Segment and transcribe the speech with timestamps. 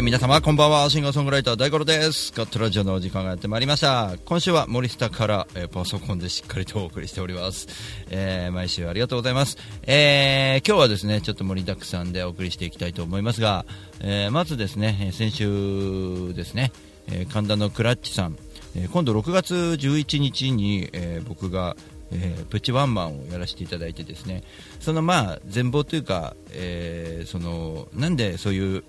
[0.00, 0.88] さて皆様こんばんは。
[0.88, 2.32] シンガーソングライター大五郎です。
[2.34, 4.16] ガットラジオのお時間がやってまいりました。
[4.24, 7.68] 今週は森下から、えーパソコンでしっかりとお送りしております、
[8.08, 13.66] えー毎週ありがとうございます、えー今日はですねちょっと盛りだくさんでお送りしていきたいと思いますが、
[14.00, 16.72] えーまずですねえ先週ですね、
[17.08, 18.38] えー神田のクラッチさん、
[18.76, 21.76] えー今度6月11日に、えー僕が
[22.12, 24.42] えープチワンマンをやらせていただいてですね。
[24.80, 28.84] そのまあ全貌というか、えーそのなんでそういう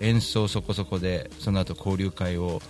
[0.00, 2.60] 演奏そこそこでその後交流会を、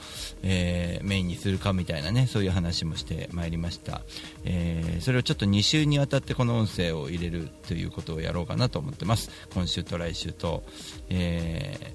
[0.42, 4.02] えーメインにするかみたいなねそういう話もしてまいりました、
[4.44, 9.30] えそれをちょっと2週にわたってこの音声を入れるということをやろうかなと思ってます。
[9.54, 10.64] 今週と来週と、
[11.08, 11.94] え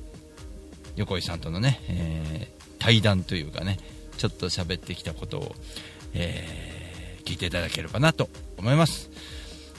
[0.96, 2.48] 横井さんとのね、え
[2.80, 3.78] 対談というかね
[4.18, 5.56] ちょっと喋ってきたことを、
[6.14, 6.81] えー
[7.22, 9.10] 聞いていただければなと思います、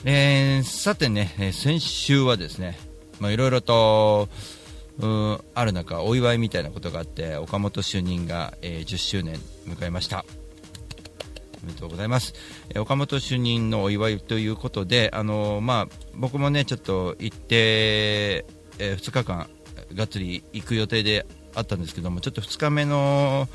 [0.05, 2.77] えーさてね、えー先週はですね
[3.19, 4.29] まあいろいろと
[4.99, 9.35] うーある中お祝いみたいなことがあって岡本就任が、えー10周年
[9.65, 10.25] 迎えました。
[11.63, 12.33] おめでとうございます、
[12.69, 18.45] えー岡本主任のお祝いということで、あのーまあ、僕もねちょっと行って、
[18.79, 19.49] え2日間
[19.93, 23.47] がっつり行く予定であったんですけどもちょっと2日目の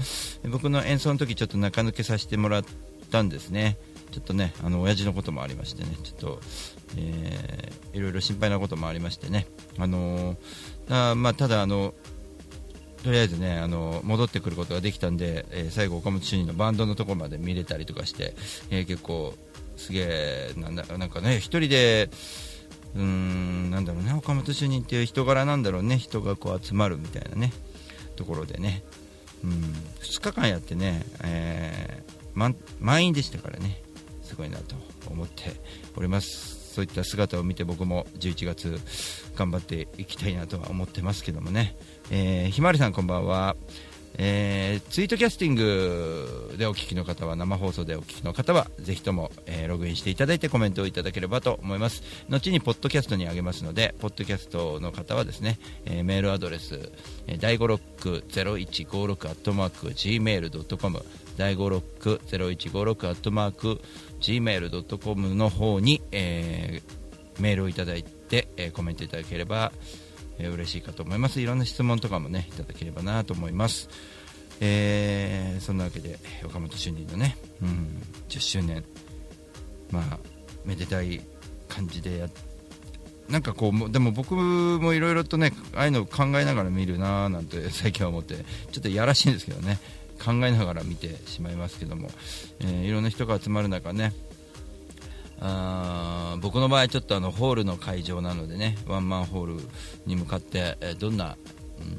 [0.45, 2.65] 僕の演奏の時ちょっと中抜けさせてもらっ
[3.09, 3.77] たんですね。
[4.11, 5.91] ちょっとねあの親父のこともありましてね。
[6.03, 6.41] ちょっと、
[6.97, 9.47] えーいろいろ心配なこともありましてね。
[9.79, 11.95] あのーまあ、ただあの
[13.03, 18.35] とりあえずねあの戻ってくることができたんで、えー最後、岡本主任のバンドのところまで見れたりとかして、
[18.71, 19.35] えー結構
[19.77, 22.11] すげえなんだなんかね一人で
[22.95, 25.99] うーんなんだろうね岡本主任っていう人柄なんだろうね。
[25.99, 27.53] 人がこう集まるみたいなね
[28.17, 28.83] ところでね、
[29.45, 29.51] うん、
[30.03, 33.83] 2日間やってね、えー満員でしたからね。
[34.23, 34.77] すごいなと
[35.11, 35.53] 思って
[35.97, 36.59] おります。
[36.79, 38.79] そういった姿を見て僕も11月
[39.35, 41.77] 頑張っていきたいなとは思ってますけどもね、
[42.11, 43.57] えーひまわりさんこんばんは、
[44.17, 52.05] えーツイートキャスティングでお聞きの方は生放送でお聞きの方はぜひとも、えーログインしていただいてコメントをいただければと思います。
[52.29, 56.93] 後にポッドキャストに上げますのでポッドキャストの方はですね、えーメールアドレス、
[57.27, 57.83] えー、第五六
[58.29, 61.05] 0156アットマーク gmail.com
[61.39, 61.83] 第五六
[62.27, 63.81] 0156アットマーク
[64.21, 66.99] gmail.com の方に、えー
[67.41, 69.71] メールをいただいて、えーコメントいただければ、
[70.39, 71.41] えー嬉しいかと思います。
[71.41, 73.89] いろんな質問とかもねいただければなと思います。
[74.61, 78.85] えーそんなわけで岡本主任のね、うん、10周年
[79.93, 80.19] まあ
[80.65, 81.21] めでたい
[81.69, 82.29] 感じでや
[83.29, 88.35] なんかこうでも僕もいろいろとねああいうのを考えながら見るなーなんて最近は思って
[88.73, 89.79] ちょっとやらしいんですけどね。
[90.23, 92.09] 考えながら見てしまいますけども、
[92.61, 94.13] えーいろんな人が集まる中ね
[95.41, 99.61] あ僕の場合ちょっとあのホールの会場なのでねワンマンホール
[100.07, 101.37] に向かって、えどんな、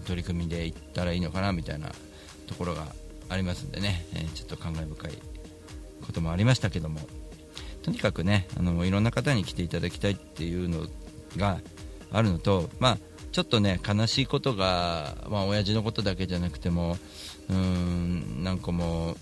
[0.05, 1.89] 取り組みで行ったらいいのかなみたいな
[2.47, 2.87] ところが
[3.29, 5.11] ありますんでね、えちょっと感慨深い
[6.05, 6.99] こともありましたけども
[7.81, 10.85] とにかくねあのいろんな方に来ていただきたいっていうの
[11.37, 11.59] が
[12.11, 12.97] あるのとまあ
[13.31, 16.97] ちょっとね悲しいことがまあ親父のことだけじゃなくても
[17.49, 19.17] うーんなんかもう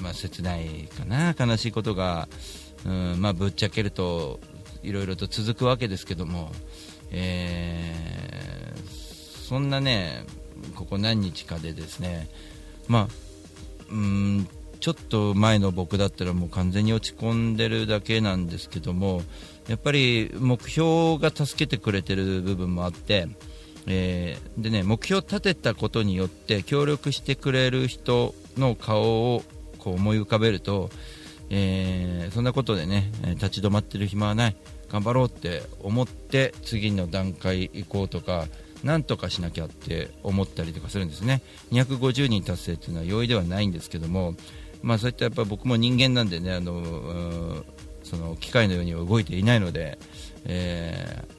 [0.00, 2.28] まあ、切ないかな、悲しいことが、
[2.84, 4.38] うんまあ、ぶっちゃけると
[4.82, 6.52] いろいろと続くわけですけども、
[7.10, 9.08] えー
[9.48, 10.26] そんなね、
[10.74, 12.28] ここ何日かでですね、
[12.86, 13.08] まあ、
[13.90, 14.46] うん
[14.78, 19.22] ちょっと前の僕だったらもう完全に落ち込んでるだけなんですけども
[19.66, 23.26] やっぱり目標が助けてくれてる部分もあって、
[23.88, 29.42] えーでね、目標を立てたことによって協力してくれる人の顔を
[29.78, 30.90] こう思い浮かべると、
[31.50, 34.56] えーそんなことでね立ち止まってる暇はない。
[34.90, 38.46] 頑張ろうって思って次の段階行こうとか
[38.82, 41.42] なんとかしなきゃって思ったりとかするんですね。
[41.72, 44.34] 250人達成っていうのは容易ではないんですけども、
[44.82, 47.64] まあ、そういったやっぱ僕も人間なんでねあの
[48.02, 49.98] その機械のようには動いていないので、
[50.46, 51.37] えー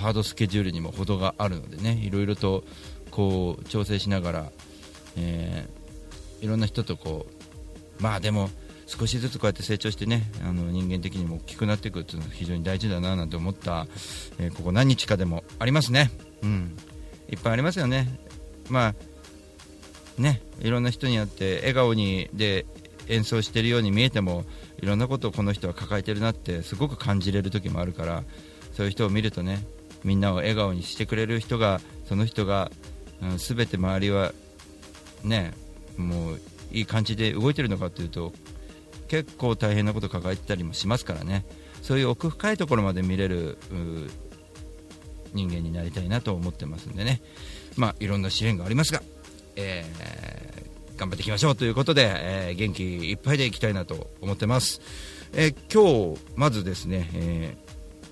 [0.00, 2.64] ハードスケジュールにも程があるのでねいろいろと
[3.10, 4.52] こう調整しながら、
[5.16, 5.80] えー
[6.40, 7.26] いろんな人とこ
[7.98, 8.48] うまあでも
[8.86, 13.86] 少しずつこうやって成長してねあの人間的にも大きくなっていくっていうのは非常に大事だななんて思った、
[14.38, 16.10] えーここ何日かでもありますね、
[16.42, 16.76] うん、
[17.28, 18.18] いっぱいありますよね。
[18.68, 18.94] まあ
[20.20, 22.66] ねいろんな人に会って笑顔にで
[23.08, 24.44] 演奏しているように見えても
[24.80, 28.24] いろんなことをこの人は抱えてるなってすごく感じれる時もあるから
[28.72, 29.64] そういう人を見るとね
[30.04, 32.70] みんなを笑顔にしてくれる人がその人が、
[33.22, 34.32] うん、全て周りは
[35.24, 35.52] ね
[35.96, 36.40] もう
[36.72, 38.32] いい感じで動いてるのかというと
[39.08, 41.44] 結構大変なこと抱えてたりもしますからね。
[41.82, 43.58] そういう奥深いところまで見れる
[45.32, 47.20] 人間になりたいなと思ってますんでね。
[47.76, 49.02] まあいろんな支援がありますが、
[49.56, 54.80] えー、頑張っていきましょうということで、えー、元気いっぱいでいきたいなと思ってます、
[55.32, 57.56] えー、今日まずですね、え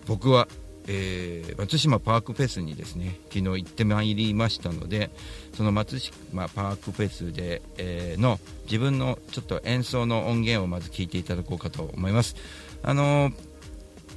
[0.06, 0.48] 僕は
[0.90, 5.10] えー、松島パークフェスにですね昨日行ってまいりましたので
[5.54, 12.36] その松島パークフェスで、えー、の自分のちょっと演奏の音源をまず聴いていただこうかと思います。
[12.82, 13.34] あのー、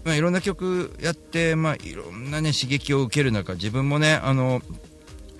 [0.05, 4.61] まあ、いろんな曲やって、まあ、いろんな、ね、刺激を受ける中自分もね、あの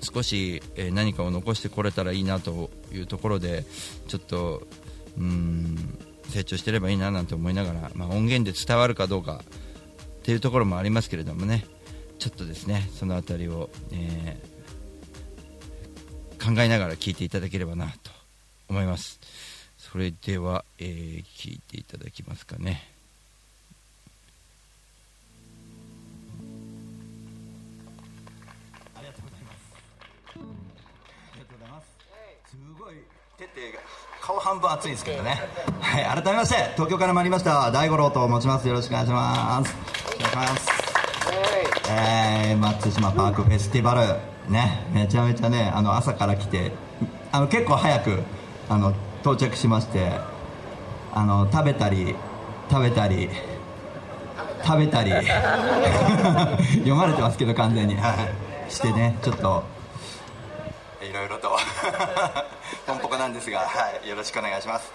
[0.02, 3.64] 少し、えー、何かを残してこれたらいいなというところで
[4.08, 4.64] ちょっと
[5.18, 5.98] うん
[6.30, 9.44] 成長してればいいななんて思いながら、まあ、音源で伝わるかどうか
[10.32, 11.66] っていうところもありますけれどもね。
[12.18, 18.12] ちょっとですねその辺りを、えー、考えながら聞いていただければなと
[18.70, 19.20] 思います。
[19.78, 22.88] それでは、えー、聞いていただきますかね。
[28.96, 29.58] ありがとうございます
[30.34, 30.40] あ
[31.36, 31.88] りがとうございます。
[32.52, 32.96] すごい。
[33.38, 33.78] 手って
[34.22, 35.42] 顔半分熱いですけどね。
[35.82, 38.68] はい改めまして東京から参りました大五郎と申します。
[38.70, 40.11] よろしくお願いします。
[40.22, 40.70] 願いします。
[41.90, 44.32] えー、松島パークフェスティバル。
[44.52, 46.72] ねめちゃめちゃねあの朝から来て
[47.32, 48.20] あの結構早く
[48.70, 50.12] あの到着しまして
[51.14, 52.16] あの食べたり
[52.70, 53.30] 食べたり
[54.64, 55.12] 食べたり
[56.80, 58.14] 読まれてますけど完全に、は
[58.68, 59.64] い、してねちょっと
[61.02, 61.58] いろいろと
[62.86, 63.66] ポンポコなんですが、は
[64.04, 64.92] い、よろしくお願いします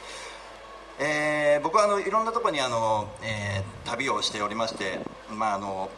[0.98, 4.98] えー、僕はあのいろんなところにあの、えー、旅をしておりまして、
[5.30, 5.90] まあ、あの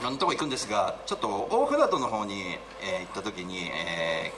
[0.00, 4.32] いろんなところ行くんですがちょっと大船渡の方に、えー、行った時に、え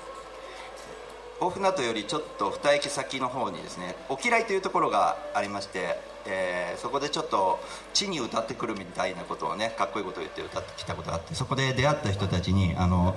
[1.40, 7.60] ー、大船渡よりちょっと2駅先の方にですね沖来というところがありましてえー、そこでちょっと
[7.94, 13.14] 地に歌ってくるみたいなことをねかっこいいことを言って歌ってきたことがあってそこで出会った人たちにあの、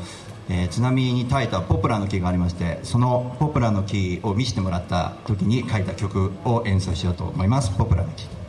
[0.49, 7.71] えー、津波に耐えたポプラの木がありましてそのポプラの木を見せてもらった時に書いた曲を演奏しようと思います。
[7.77, 8.44] ポプラの木。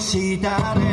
[0.00, 0.89] felicidades.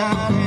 [0.00, 0.39] の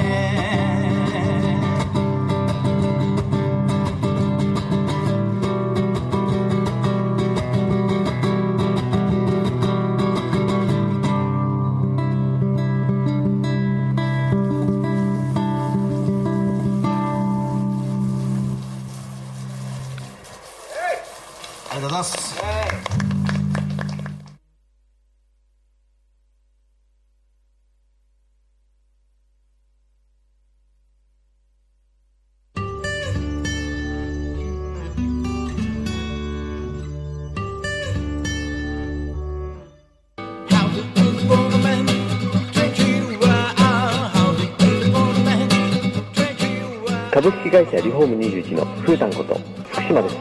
[47.53, 49.36] 会社リフォーム21のふうたんこと
[49.74, 50.15] 福島です。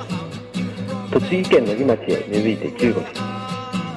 [1.13, 3.07] 栃木県野木町へ根付いて15年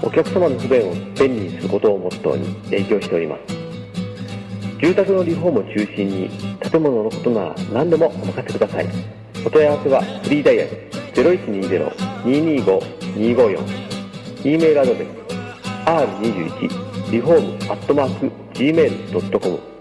[0.01, 3.41] お客様の不便を便利にすることをモットーに営業しております。
[4.79, 6.29] 住宅のリフォームを中心に
[6.61, 8.87] 建物のことなら何でもお任せください。
[9.45, 10.69] お問い合わせはフリーダイヤル
[12.23, 13.85] 0120-225-254
[14.45, 15.09] e メールアドレス
[15.85, 19.74] r21 リフォームアットマーク gmail.com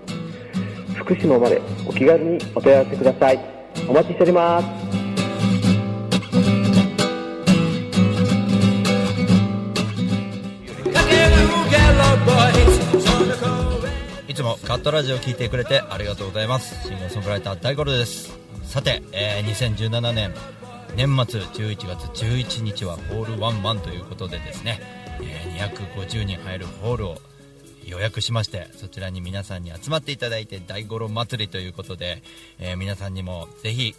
[1.04, 3.38] 福島までお気軽にお問い合わせください。
[3.86, 4.66] お待ちしております。
[14.26, 16.88] いつもカットラジオを聞いてくれてありがとうございます。
[16.88, 18.36] シンガーソングライター大五郎です。
[18.64, 20.32] さて、えー2017年
[20.96, 24.80] 年末11月11日はホールワンマンということでですね、
[25.20, 27.18] えー250人入るホールを
[27.86, 32.22] 予約しましてそちらに皆さんに集まっていただいて大五郎祭りということで、
[32.58, 33.94] えー皆さんにもぜひ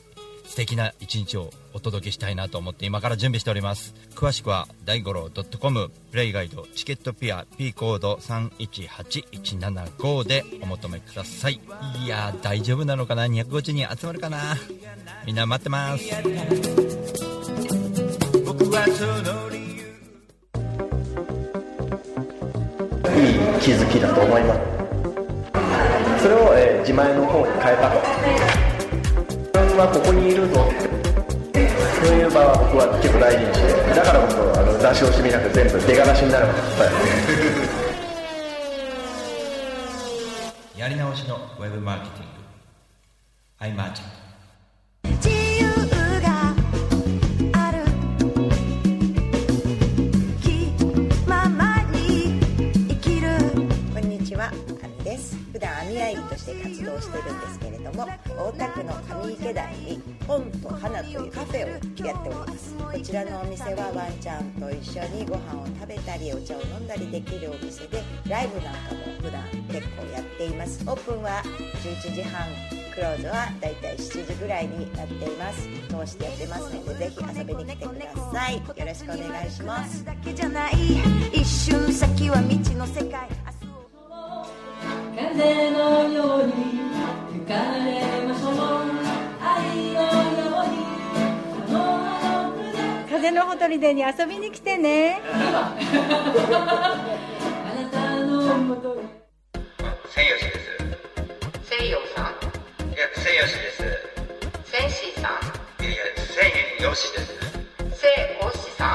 [0.48, 3.96] 素敵な一日をお届けしたいなと思って今から準備しております。
[4.14, 5.28] 詳しくは大五郎
[5.60, 11.60] .com プレイガイドチケットピア P コード318175でお求めください。
[12.06, 14.56] いや大丈夫なのかな？250人集まるかな？
[15.26, 16.04] みんな待ってます。
[18.46, 19.45] 僕はその
[23.60, 24.60] 気づきだと思います。
[26.22, 27.98] それを、えー自前の方に変えたと。
[29.26, 30.70] 自分はここにいるぞ。
[32.06, 36.48] そういう場は僕は結構大事にしてだからこそあの出し惜しみなく全部出がらしになる。
[40.78, 42.36] やり直しのウェブマーケティング。
[43.58, 43.68] ア
[55.56, 58.94] 普段網あいとして活動してるんですけれども、大田区の
[59.24, 62.76] 上池台に本と花というカフェをやっております。
[62.76, 70.84] こちらのお店はワンちゃんと一緒にご飯を食べたり、お茶を飲んだりできるお店で、ライブなんかも普段結構やっています。
[70.86, 71.42] オープンは
[72.04, 72.46] 11時半。
[72.96, 80.06] クローズはだいたい7時ぐらいになっています通してやってますのでぜひ遊びに来てくださいよろしくお願いします
[85.16, 86.52] 風のように
[87.32, 88.54] 吹かれましょう
[89.42, 90.76] 愛のように
[91.68, 92.58] あのあの
[93.08, 95.22] 船風のほとりでに遊びに来てね。
[95.32, 95.76] あ
[97.82, 99.08] なたのもとです。
[101.64, 102.26] 西洋さん
[102.88, 103.24] いやです
[104.72, 106.34] 千シーさんいやです。
[108.78, 108.86] さ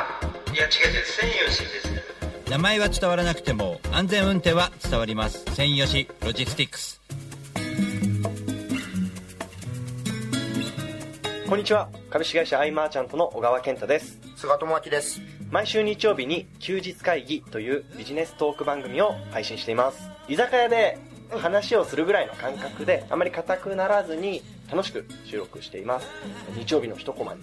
[0.50, 0.54] ん。
[0.54, 1.79] いや違う違う千吉です
[2.50, 5.44] 名前は伝わらなくても安全運転は伝わります。
[5.54, 7.00] 専用しロジスティックス。
[11.48, 11.88] こんにちは。
[12.10, 14.18] 株式会社アイマーチャントの小川健太です。
[14.34, 15.20] 菅智明です。
[15.52, 20.10] 毎週日曜日に休日会議というビジネストーク番組を配信しています。
[20.26, 20.98] 居酒屋で
[21.30, 26.08] 話をするぐらいの感覚であまり硬くならずに楽しく収録しています。
[26.56, 27.42] 日曜日の一コマに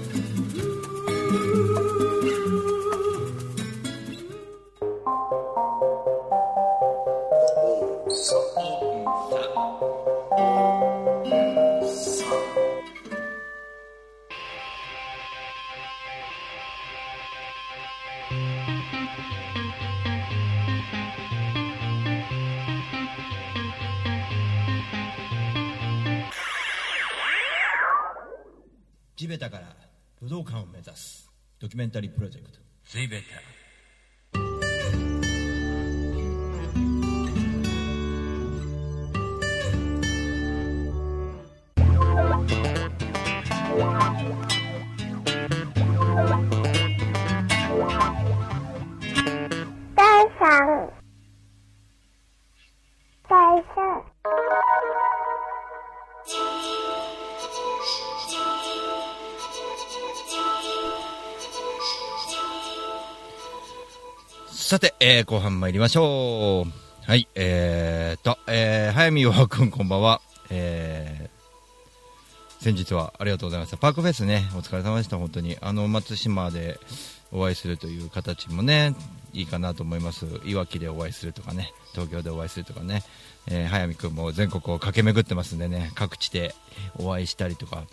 [29.15, 29.75] 地べたから
[30.19, 32.59] 武道館を目指すドキュメンタリープロジェクト
[64.71, 66.71] 「」さて、えー後半参りましょう。
[67.05, 70.21] はい、えーと、えー、早見和くんこんばんは。
[70.49, 70.80] えー、
[72.61, 73.77] 先日はありがとうございました。
[73.77, 75.57] パークフェスね、お疲れ様でした、本当に。
[75.61, 76.79] あの、松島で
[77.31, 78.93] お会いするという形もね、
[79.33, 80.27] いいかなと思います。
[80.45, 83.01] いわきでお会いするとかね、東京でお会いするとかね、
[83.47, 86.53] えー、早見くんも全国を駆け巡ってますんでね、各地で
[86.99, 87.83] お会いしたりとか、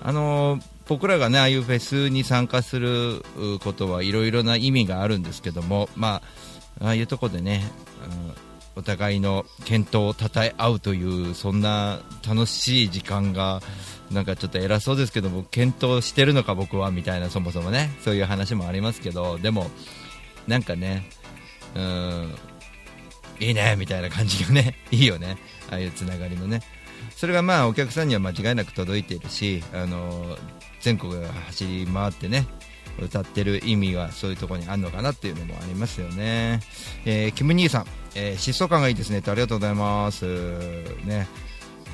[0.00, 3.24] あのー僕らがね、ああいうフェスに参加する
[3.62, 6.20] ことはいろいろな意味があるんですけども、ま
[6.80, 7.64] あ、ああいうとこでね、
[8.04, 13.60] うんお互いの健闘を称え合うという、そんな楽しい時間が、
[14.10, 19.70] なんかちょっと偉そうですけども、検討してるのか僕はみたいな、そもそもね、そういう話もありますけど、でも、
[20.46, 21.08] なんかね、
[21.74, 22.34] うん、
[23.40, 25.36] いいねみたいな感じがね、いいよね、
[25.70, 26.60] ああいうつながりのね。
[27.16, 30.36] それがまあお客さんには間違いなく届いているし、あの
[30.80, 32.46] 全国を走り回ってね
[33.00, 36.60] 歌ってる意味はそういうところにあるのかなっていうのもありますよね、
[37.04, 39.18] えーキム兄さん、えー疾走感がいいですね。
[39.18, 40.26] ってありがとうございます。
[41.04, 41.26] ね。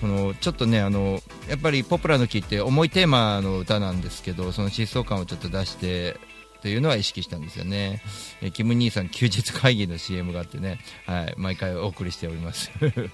[0.01, 6.17] このちょっとねあのやっぱり「ポプラの木」って重いテーマの歌なんですけどその疾走感をちょっと出して
[6.63, 8.03] というのは意識したんですよね、
[8.43, 12.71] えキム兄さん休日会議の CM があってね、はい、毎回お送りしております。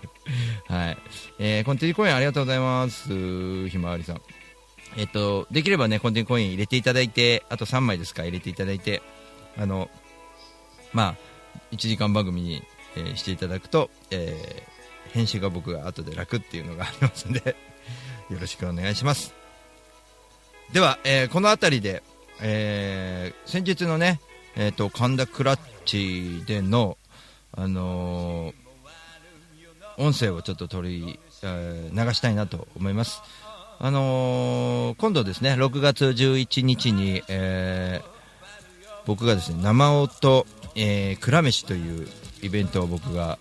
[0.67, 0.99] はい、
[1.39, 3.69] えーコンティニコインありがとうございます。
[3.69, 4.23] ひまわりさん。
[4.97, 9.03] えっと、できればね、コンティコイン入れていただいて、あと3枚ですか、入れていただいて、
[9.57, 9.91] あの、
[10.93, 11.15] まあ、
[11.73, 12.63] 1時間番組に、
[12.97, 14.75] えーしていただくと、えー
[15.13, 17.55] 編集が僕が後で楽っていうのがありますんで、
[18.31, 19.33] よろしくお願いします。
[20.73, 22.03] では、えーこの辺りで、
[22.41, 24.21] えー先日のね、
[24.57, 26.99] えっ、と、神田クラッチでの、
[27.53, 28.53] あの
[29.97, 33.23] 音声をちょっと取り、えー流したいなと思います。
[33.85, 38.15] あのー今度ですね、6月11日に、えー
[39.05, 42.09] 僕がですね、生音、えー、蔵飯という
[42.41, 43.39] イベントを僕が、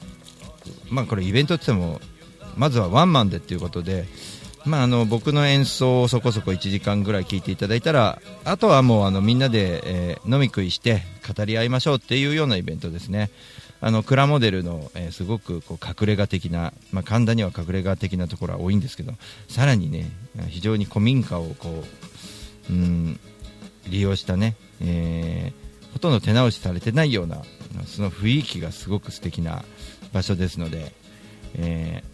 [0.89, 2.01] まあこれイベントって言っても、
[2.58, 4.03] まずはワンマンでっていうことで、
[4.65, 13.29] まああの僕の演奏をそこそこ1時間ぐらい聴いていただいたら、あとはもうあのみんなで、えー飲み食いして語り合いましょうっていうようなイベントですね。
[13.86, 19.12] あの蔵モデルの、えーすごくこう隠れ家的な、まあ、神田には隠れ家的なところは多いんですけど
[19.50, 20.10] さらにね
[20.48, 21.84] 非常に古民家をこ
[22.69, 23.19] ううん
[23.89, 27.43] 利用したね、えーほとんど手直しされてないような
[27.86, 29.63] その雰囲気がすごく素敵な
[30.12, 30.91] 場所ですので、
[31.56, 32.13] えー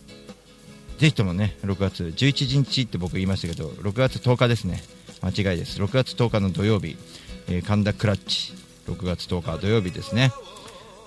[1.00, 4.84] ぜひともね6月11日って僕言いましたけど6月10日ですね。
[5.22, 5.82] 間違いです。
[5.82, 6.98] 6月10日の土曜日、
[7.48, 8.54] えー神田クラッチ
[8.86, 10.34] 6月10日土曜日ですね。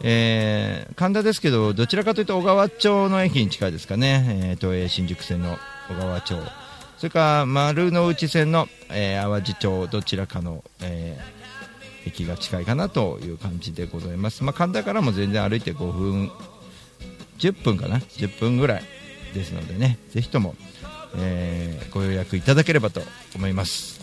[0.00, 6.36] えー神田ですけど、どちらかというと小川町の駅に近いですかね、えー東映新宿線の小川町、
[6.98, 11.42] それから丸の内線の、えー淡路町、どちらかの、えー
[12.04, 16.32] 駅が近いかなという感じでございます、まあ、神田からも全然歩いて5分、
[17.38, 18.82] 10分かな、10分ぐらい
[19.34, 20.56] ですのでね、ぜひとも、
[21.16, 23.02] えーご予約いただければと
[23.36, 24.00] 思います。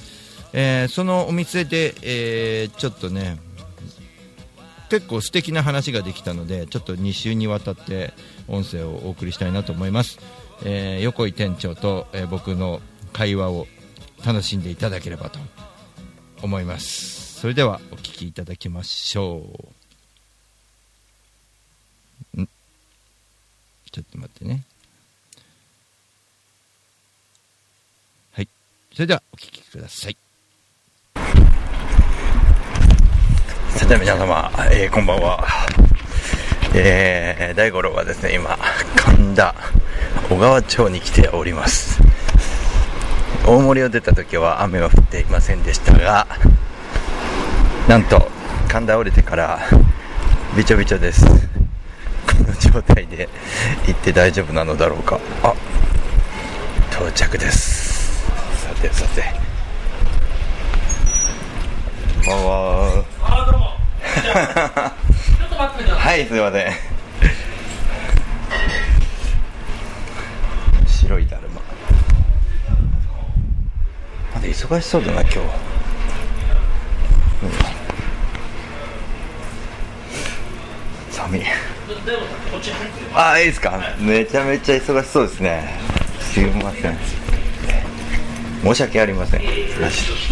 [0.54, 3.38] えーそのお店で、えーちょっとね、
[4.90, 8.14] 結構素敵な話ができたのでちょっと2週にわたって
[8.48, 10.20] 音声をお送りしたいなと思います、
[10.64, 12.82] えー横井店長と、えー僕の
[13.14, 13.68] 会話を
[14.26, 15.40] 楽しんでいただければと
[16.42, 17.40] 思います。
[17.40, 19.42] それではお聞きいただきましょ
[22.38, 22.42] う。
[22.42, 22.50] ん？
[23.92, 24.64] ちょっと待ってね。
[28.34, 28.48] はい。
[28.94, 30.18] それではお聞きください。
[33.90, 35.44] さて皆様、えーこんばんは。
[36.76, 38.56] えー、大五郎はですね、今、
[38.96, 39.56] 神田、
[40.30, 42.00] 小川町に来ております。
[43.48, 46.28] 大森を出た時は雨は降っていませんでしたが、
[47.88, 48.30] なんと、
[48.68, 49.60] 神田降りてから、
[50.56, 51.26] びちょびちょです。
[51.26, 51.32] こ
[52.48, 53.28] の状態で
[53.88, 55.20] 行って大丈夫なのだろうか。
[55.42, 55.56] あ、
[56.92, 58.24] 到着です。
[58.56, 59.24] さてさて。
[62.24, 63.19] こんばんは。
[64.22, 66.66] はい、すいません。
[70.88, 71.62] 白いだるま。
[74.36, 75.46] まだ1忙しそうだな今日、うん。
[81.12, 81.44] 寒い。
[83.14, 83.80] ああいいですか？
[84.00, 85.80] めちゃめちゃ忙しそうですね。
[86.20, 86.98] すいません。
[88.64, 89.42] 申し訳ありません。
[89.42, 89.48] ちょ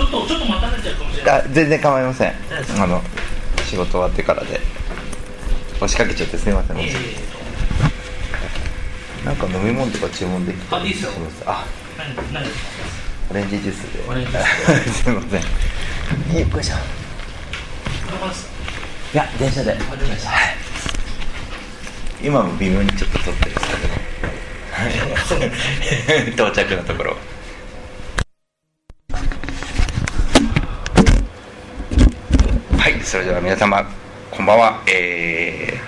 [0.06, 1.39] っとちょっと待たれちゃうかもしれない。
[1.39, 2.34] あ全然構いません。
[2.82, 3.02] あの
[3.67, 4.62] 仕事終わってからで。
[5.75, 6.77] 押しかけちゃってすいません、
[9.23, 11.12] なんか飲み物とか注文できたあいいっすよ。
[11.45, 11.65] あ。
[13.30, 14.10] オレンジジュースで。
[14.10, 14.43] オレンジジュー
[14.89, 15.41] すいません。
[16.39, 16.75] よいしょ。
[19.13, 19.71] いや電車で。
[19.71, 19.80] はい。
[22.23, 24.17] 今も微妙にちょっと撮ってるんですけど。
[26.38, 27.17] 到着のところ
[32.77, 33.89] はいそれでは皆様
[34.30, 34.84] こんばんは。
[34.86, 35.80] え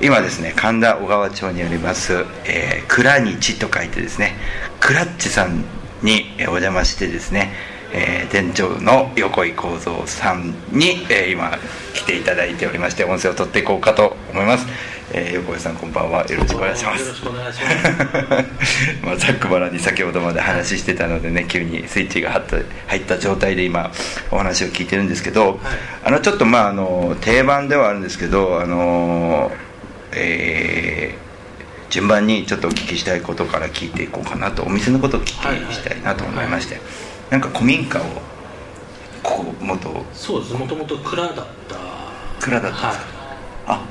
[0.00, 4.34] ー今ですね神田小川町にあります、えー、倉日と書いてですね
[4.80, 5.64] クラッチさん
[6.02, 7.52] にえお邪魔してですね、
[7.94, 11.56] えー店長の横井幸三さんに、えー今
[11.94, 14.66] 来ていただいておりまして音声を取っていこうかと思います、
[15.12, 16.26] えー横井さんこんばんは。
[16.26, 17.02] よろしくお願いします。
[17.04, 17.76] よろしくお願いします。
[19.06, 22.56] まあ、ざっくばらんに先ほどまで話してたのでね急にスイッチが入った
[22.88, 23.92] 入った状態で今
[24.32, 25.60] お話を聞いてるんですけど、
[26.02, 29.52] あのちょっとまああの定番ではあるんですけどあの
[30.12, 31.24] えー
[31.90, 35.32] 順番にちょっとお聞きしたいことから聞いていこうかなとお店のことを聞き
[35.72, 36.80] したいなと思いまして、
[37.30, 38.02] なんか古民家を
[39.22, 41.44] ここ元そうですもともと蔵だった。
[42.40, 43.86] 蔵だったんですか、あ。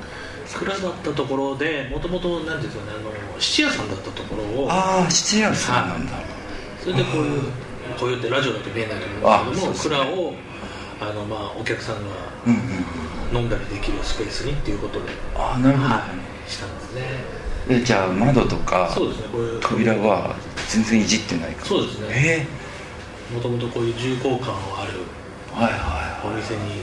[0.53, 6.13] 蔵だったところでもともと何ていうんですかねあの質屋さんだったところをああ質屋さんなんだ、
[6.79, 7.41] それでこういう
[7.99, 10.33] こういうってラジオだと見えないと思うんですけども、蔵を
[11.01, 12.01] あのまあお客さんが
[12.45, 16.05] うんうん飲んだりできるスペースにっていうことでああなるほど、は
[16.47, 17.01] い、したんですね。
[17.69, 19.27] えじゃあ窓とかそうですね。
[19.61, 20.35] 扉は
[20.69, 22.47] 全然いじってないかそうですね
[23.33, 24.99] もともとこういう重厚感ある
[25.53, 26.81] はいはお店に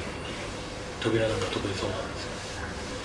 [1.01, 2.31] 扉なんか特にそうなんですよ。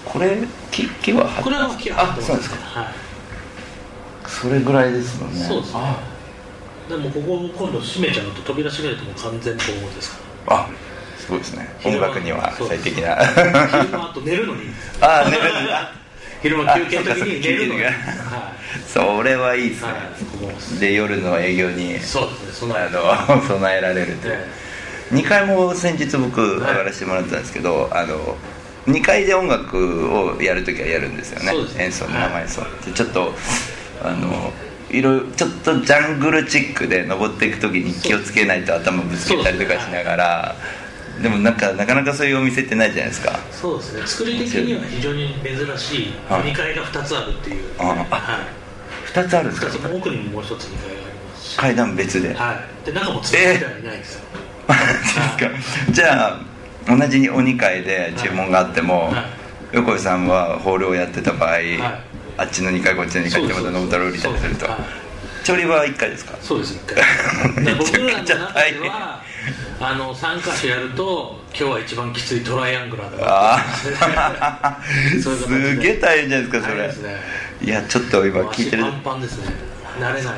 [0.05, 0.37] これ
[0.71, 2.55] 木木はこれは木は張ってますそうですか。
[2.79, 2.93] はい。
[4.27, 5.39] それぐらいですもんね。
[5.39, 5.79] そうですね。
[5.79, 5.99] あ。
[6.89, 10.57] でもここを今度閉めちゃうと扉閉めるともう完全防音ですから。
[10.57, 10.69] あ
[11.17, 11.67] すごいですね。
[11.83, 13.17] 音楽には最適な。
[13.19, 14.63] あと寝るのに。
[15.01, 15.43] ああ寝る
[16.41, 18.53] 昼間休憩の時に寝るのにあ
[18.87, 19.89] それはいいですね、
[20.79, 24.37] で夜の営業にそうですねあの 備えられるという、
[25.11, 28.37] 2階も先日僕上がらせてもらったんですけど、あの
[28.87, 31.51] 2階で音楽をやるときはやるんですよね。
[31.53, 31.83] ね。
[31.85, 33.33] 演奏生演奏でちょっと
[34.03, 34.53] あの
[34.89, 40.55] いろいろちょっとジャングルチックで登っていく時に気をつけないと頭ぶつけたりとかしながら
[41.21, 43.39] でもなんかなかなかそういうお店ってないじゃないですか。
[43.51, 44.01] そうですね。
[44.05, 46.41] 作り的には非常に珍しいはい。
[46.43, 47.63] 2階が2つあるっていう。
[47.79, 48.05] あはい。
[49.11, 51.49] 2つあるんですか2つ奥にももう1つ2階があります。
[51.51, 52.85] し階段別で、はい。
[52.85, 54.21] で中も作ってはいないんですよ。
[55.91, 56.39] じゃ
[56.87, 59.13] あ同じに鬼会で注文があっても、
[59.71, 61.57] 横井さんはホールをやってた場合、
[62.37, 64.67] あっちの2階こっちの2階ってまたノブタロ降りたりすると。
[65.43, 66.33] 調理場は1階ですか？
[66.41, 68.33] そうです1階で僕らの中で
[68.89, 69.21] は
[69.79, 73.59] あの3箇所やると今日は一番きついトライアングラーだ
[75.21, 76.93] すげえ大変じゃないですかそれ、
[77.61, 77.67] い。
[77.67, 78.85] やちょっと今聞いてる。
[78.85, 79.53] 足パンパンですね。
[79.99, 80.37] 慣れないと、は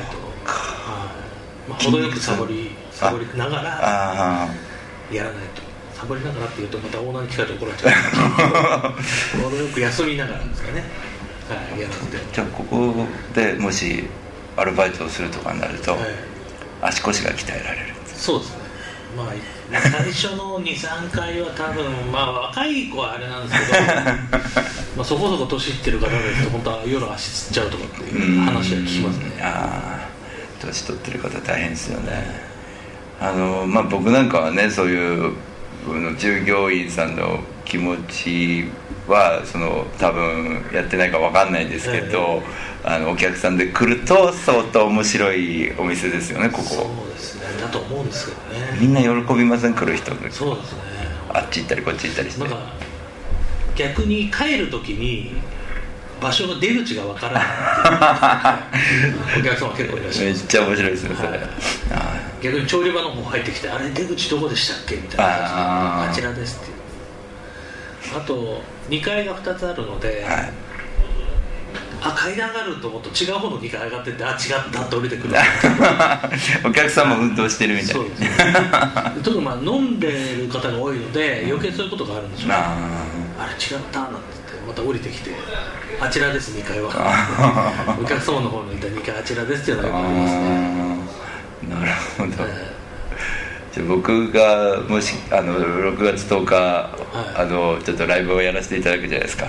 [1.70, 4.48] まあ、程よくサボりサボりながらあ
[5.12, 5.62] やらないと。
[5.96, 8.88] サボりながらっていうとまたオーナーに聞かれて怒られちゃ
[9.38, 10.84] う程よく休みながらですかね。
[11.48, 12.18] はいやらせて。
[12.32, 14.04] じゃあここでもし
[14.56, 15.96] アルバイトをするとかになると、
[16.82, 17.94] 足腰が鍛えられる。
[18.06, 18.67] そうですね
[19.16, 23.84] まあ最初の23回は多分 まあ若い子はあれなんですけど
[24.96, 29.40] まあそこそこ年いってる方ですと本当は夜足つっちゃうとかっていう話は聞きますね。
[29.42, 30.08] ああ
[30.60, 32.48] 年取ってる方大変ですよね。
[33.20, 35.32] あのまあ僕なんかはねそういう
[35.88, 38.64] あの従業員さんの気持ち
[39.08, 42.42] はその多分やってないか分かんないんですけど、
[42.84, 46.62] あのお客さんで来ると相当面白いお店ですよねここ。
[46.64, 47.60] そうですね。
[47.60, 48.78] だと思うんですけどね。
[48.80, 50.80] みんな喜びません来る人そうですね。
[51.32, 52.40] あっち行ったりこっち行ったりして。
[52.40, 52.56] なんか
[53.76, 55.36] 逆に帰る時に
[56.20, 57.44] 場所の出口がわからない
[59.40, 61.40] お客様結構いらっしゃるめっちゃ面白いですねそれ、
[62.42, 65.48] 逆に調理場の方入ってきてあれ出口どこでしたっけみたいな
[66.06, 66.78] 感じであちらですっていう。
[68.18, 70.24] あと2階が2つあるので、
[72.00, 74.36] あ階段があると思うと違う方の2階上がってってあ違っ
[74.72, 75.34] たって降りてくる。
[76.64, 77.88] お客さんも運動してるみたい。
[77.88, 78.28] なそうですね。
[79.22, 82.54] 特にまあ飲んでる方が多いので余計そういうことがあるんでしょうね。
[82.56, 84.18] あれ違ったなんて
[84.52, 85.32] 言ってまた降りてきて
[86.00, 86.90] あちらです2階は。
[88.00, 90.98] お客様の方にいた2階あちらですっていうのがよくありますね。
[91.68, 92.32] なるほど、
[93.72, 96.90] じゃあ僕がもしあの6月10日、
[97.36, 99.46] あのちょっとライブをやらせていただくじゃないですか。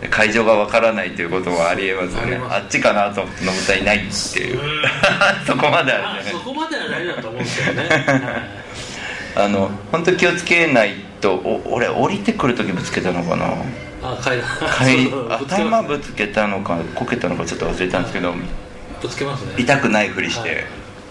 [0.00, 2.40] で会場がわからないということもありえますよね。
[2.48, 4.60] あっちかなと思ってったらいないっていう。
[5.46, 7.88] そこまであるじゃないそこまでは大丈夫だと思うんですけどね
[9.36, 13.54] あの本当気をつけないとお俺降りてくる時ぶつけたのかな。
[14.02, 18.34] あ階段階頭ぶつけたのかこけたのかちょっと忘れたんですけど。
[19.02, 19.54] ぶつけますね。
[19.58, 20.64] 痛くないふりして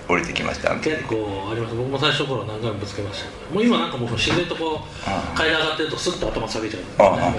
[0.10, 3.54] 降りてきました、結構あります僕も最初の頃何回もぶつけました。
[3.54, 6.84] もう今なんかもう自然とこう階段上がってるとスッと頭下げちゃう。
[6.98, 7.32] あ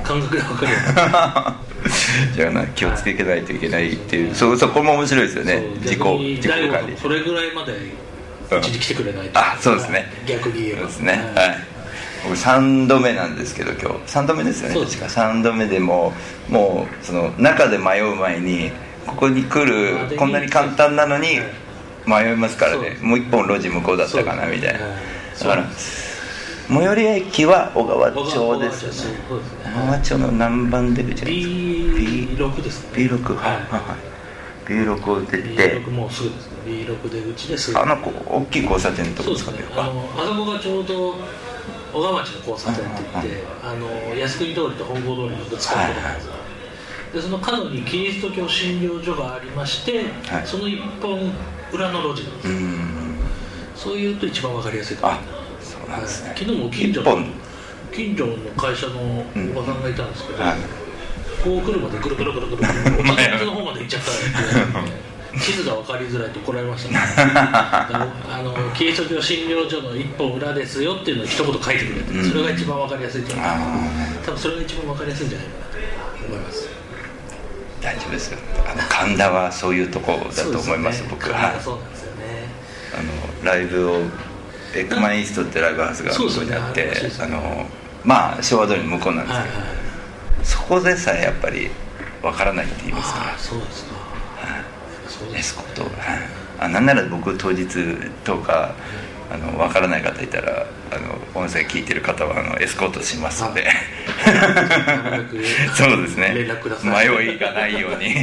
[0.00, 0.02] あ。
[0.02, 0.78] 感覚で分かるよ
[2.34, 4.34] じゃあな気をつけないといけないっていう。
[4.34, 5.62] そそこも面白いですよね。
[5.80, 6.96] 自己自己管理。
[7.00, 9.38] それぐらいまでうちに来てくれないと。
[9.38, 10.12] あそうですね。
[10.26, 10.78] 逆に言えば。
[10.80, 11.32] そうですね。
[11.36, 11.58] はい。
[12.24, 14.18] 僕3度目なんですけど今日。
[14.18, 15.06] 3度目ですよね確か。
[15.06, 16.12] 3度目でも
[16.48, 18.72] もうその中で迷う前に
[19.06, 21.38] ここに来るこんなに簡単なのに
[22.08, 22.96] 迷いますからね。
[23.02, 24.80] もう一本路地向こうだったかなみたいな。
[24.80, 24.86] だ
[25.44, 25.68] から
[26.68, 28.24] 最寄り駅は小川町
[28.60, 29.18] ですよね。
[29.28, 32.98] 小川町の何番出口 B6 ですね。
[33.08, 33.54] B6 はい。
[33.54, 34.72] はいはい。
[34.72, 35.80] B6 を出て。
[35.80, 36.58] B6 もうすぐですね。
[36.66, 37.72] B6 出口です。
[37.72, 39.58] ぐあのこ大きい交差点のとこですかね。
[39.76, 41.14] あのあそこがちょうど
[41.92, 46.32] 小川町の交差点って言って、あの靖国通りと本郷通りのぶつかるところなんですよ、
[47.14, 50.04] でその角にキリスト教診療所がありまして、
[50.44, 51.32] その一本
[51.72, 52.58] 裏の路地なんですよ。
[53.74, 56.34] そういうと一番わかりやすいと思いますそうなんですね。
[56.36, 57.24] 昨日も近所の
[57.92, 60.38] 近所の会社のおばさんがいたんですけど、
[61.44, 64.84] こう来るまでぐるぐるぐるぐるお茶のの方まで行っちゃったら
[65.40, 66.98] 地図が分かりづらいと怒られましたね。
[68.28, 72.30] あのキリスト教診療所の一本裏ですよっていうのを一言書いてくれて、うん。
[72.30, 73.54] それが一番分かりやすいと思いま
[74.22, 75.66] す多分それが一番分かりやすいんじゃないかな
[76.18, 76.77] と思います
[77.88, 78.38] 大丈夫ですよ。
[78.66, 81.08] あの神田はそういうとこだと思いますね。
[81.10, 81.32] 僕。
[81.32, 81.60] はい。
[81.60, 82.22] そうなんですよね。
[82.92, 83.02] あ
[83.42, 84.00] のライブを
[84.74, 87.24] エッグマンイーストってライブハウスが向こうにあってそうですね。
[87.24, 87.66] あの
[88.04, 89.54] まあ昭和通りの向こうなんですけど、
[90.44, 91.70] そこでさえやっぱり
[92.22, 93.96] わからないって言いますからそうですか。
[95.34, 95.92] エスコート、はい、
[96.60, 97.66] あなんなら僕当日
[98.24, 98.74] とか
[99.30, 103.68] あのわからない方いたらあの音声聞いてる方はあのエスコートしますので。
[105.74, 106.32] そうですね。
[106.34, 107.08] 連絡ください。
[107.08, 108.14] 迷いがないように。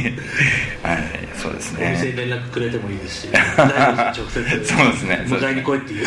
[0.82, 4.50] はいそうですお店ねに連絡くれてもいいですし 大丈夫です。
[4.50, 5.24] 直接そうですね。
[5.26, 6.06] 迎えに来いっていう。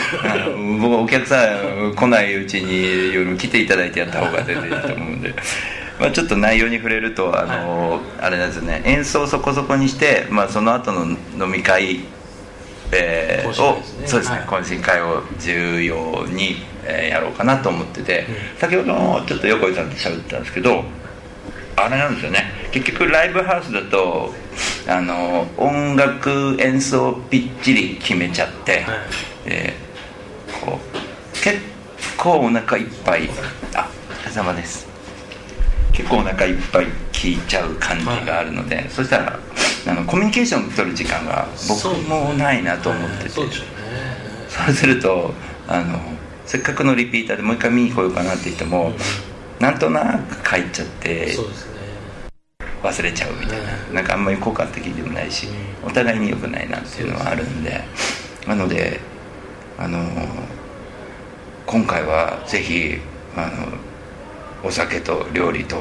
[0.80, 5.34] 僕はお客さん来ないうちに夜来ていただいてやった方が全然いいと思うんで。
[6.00, 8.82] まあ、ちょっと内容に触れるとあの、あれなんですよね。
[8.86, 12.00] 演奏そこそこにして、まあ、その後の飲み会、
[12.92, 14.48] えーをそうですね、はい。
[14.48, 18.26] 懇親会を重要に、えーやろうかなと思ってて、
[18.58, 20.84] 先ほどもちょっと横井さんと喋ってたんですけど
[21.76, 22.52] あれなんですよね。
[22.72, 24.34] 結局ライブハウスだと
[24.88, 28.86] あの音楽演奏をぴっちり決めちゃって、
[29.46, 31.60] えーこう結
[32.18, 33.30] 構お腹いっぱい。
[33.76, 34.89] あお疲れ様です
[36.00, 39.38] 結構お腹いっぱい聞いちゃう感じがあるので、そしたら
[39.86, 43.50] あのコミュニケーション取る時間が僕もないなと思ってて、そう
[44.72, 45.34] すると
[45.68, 46.00] あの
[46.46, 48.94] せっかくのリピーターでもう一回見に来ようかなって言っても、
[49.60, 51.36] なんとなく帰っちゃって
[52.82, 53.96] 忘れちゃうみたいな。
[53.96, 55.50] なんかあんまり効果的でもないし
[55.84, 57.84] お互いに良くないなっていうのはあるんで。
[58.48, 59.02] なので
[59.78, 60.00] あの
[61.66, 63.00] 今回はぜひ
[63.36, 63.89] あの
[64.64, 65.78] お酒と料理と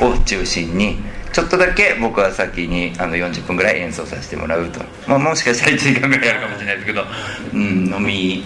[0.00, 0.96] を中心に
[1.32, 7.04] ちょっとだけ僕は先にあの40分ぐらい演奏させてもらうと、まあ、もしかしたら1時間ぐらいやるかもしれないですけど、
[7.52, 7.60] うん、
[7.94, 8.44] 飲み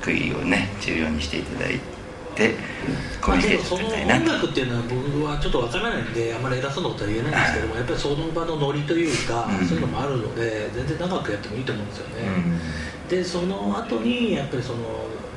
[0.00, 1.80] 食いをね重要にしていただい
[2.34, 2.54] て
[3.20, 9.66] コまミュニケーシあでもそのョン取りたいな音楽っていうのは僕はちょっとわからないんであんまり偉そうなことは言えないんですけどもやっぱりその場のノリというか、うん。
[9.66, 12.14] そういうのもあるので全然長くやってもいいと思うんですよね、
[13.08, 14.78] でその後にやっぱりその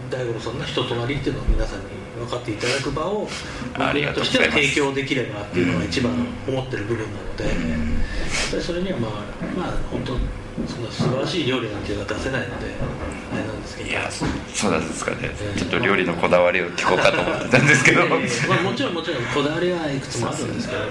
[0.09, 3.27] 大五郎さんの人となりっていうのを皆さんに分かっていただく場を
[3.75, 6.13] ありが僕としては提供できればっていうのが一番
[6.47, 7.53] 思ってる部分なので、やっ
[8.51, 9.11] ぱりそれにはまあ
[9.57, 10.17] まあ本当
[10.67, 12.67] そんな素晴らしい料理なんていうのは出せないので
[13.33, 13.89] あれなんですけど。
[13.89, 14.25] いやそ
[14.67, 15.31] うなんですかね。
[15.57, 18.05] ちょっと料理のこだわりを聞こうかと思ってたんですけど。
[18.07, 18.19] まあ、
[18.61, 20.81] もちろんもちろんこだわりはいくつもあるんですけど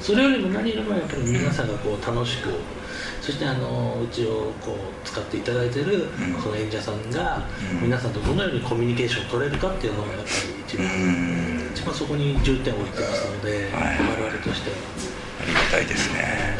[0.00, 2.48] それよりも何よりもやっぱり皆さんがこう楽しく
[3.30, 6.08] そしてあのうちをこう使っていただいてる
[6.42, 7.46] その演者さんが
[7.80, 14.76] 皆さんとどのようにコミュニケーションを取れるかっていうのがやっぱり一番一番そこに重点を置いてますので我々としては。
[15.42, 16.58] ありがたいですね。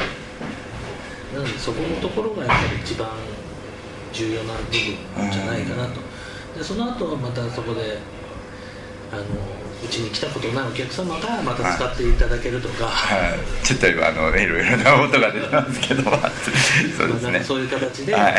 [1.35, 3.09] なのでそこのところがやっぱり一番
[4.13, 6.01] 重要な部分じゃないかなと。
[6.57, 7.99] でその後はまたそこで
[9.11, 9.25] あの
[9.83, 16.03] うちに来たことないお客様がまた使っていただけるとか、はい、ちょっと今あのいろいろな音が出てますけど
[16.97, 17.41] そうですね。
[17.45, 18.23] そういう形ではい。
[18.25, 18.37] やや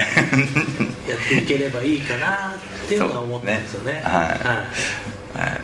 [1.16, 3.94] っていければいいかなっていうのは思ってるんですよね。
[3.94, 5.62] はい、はい。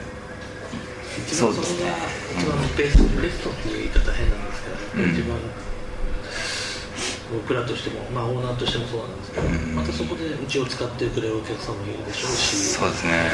[1.27, 1.87] 一番そこが
[2.39, 5.13] 一番ベストベストっていう言い方変なんですけど、うん。
[5.13, 5.37] 一番
[7.31, 12.55] 僕らとしても、まあ、オーナーとしてもそうなんですけど、またそこでうちを使ってくれるお客さんもいるでしょうし。
[12.55, 13.29] そうですね。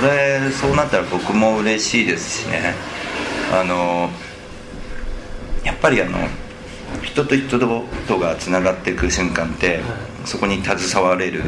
[0.00, 2.74] それそうなったら僕も嬉しいですしね。
[3.52, 4.10] あの
[5.64, 6.18] やっぱりあの
[7.02, 9.80] 人と人とがつながっていく瞬間って、
[10.24, 11.40] そこに携われる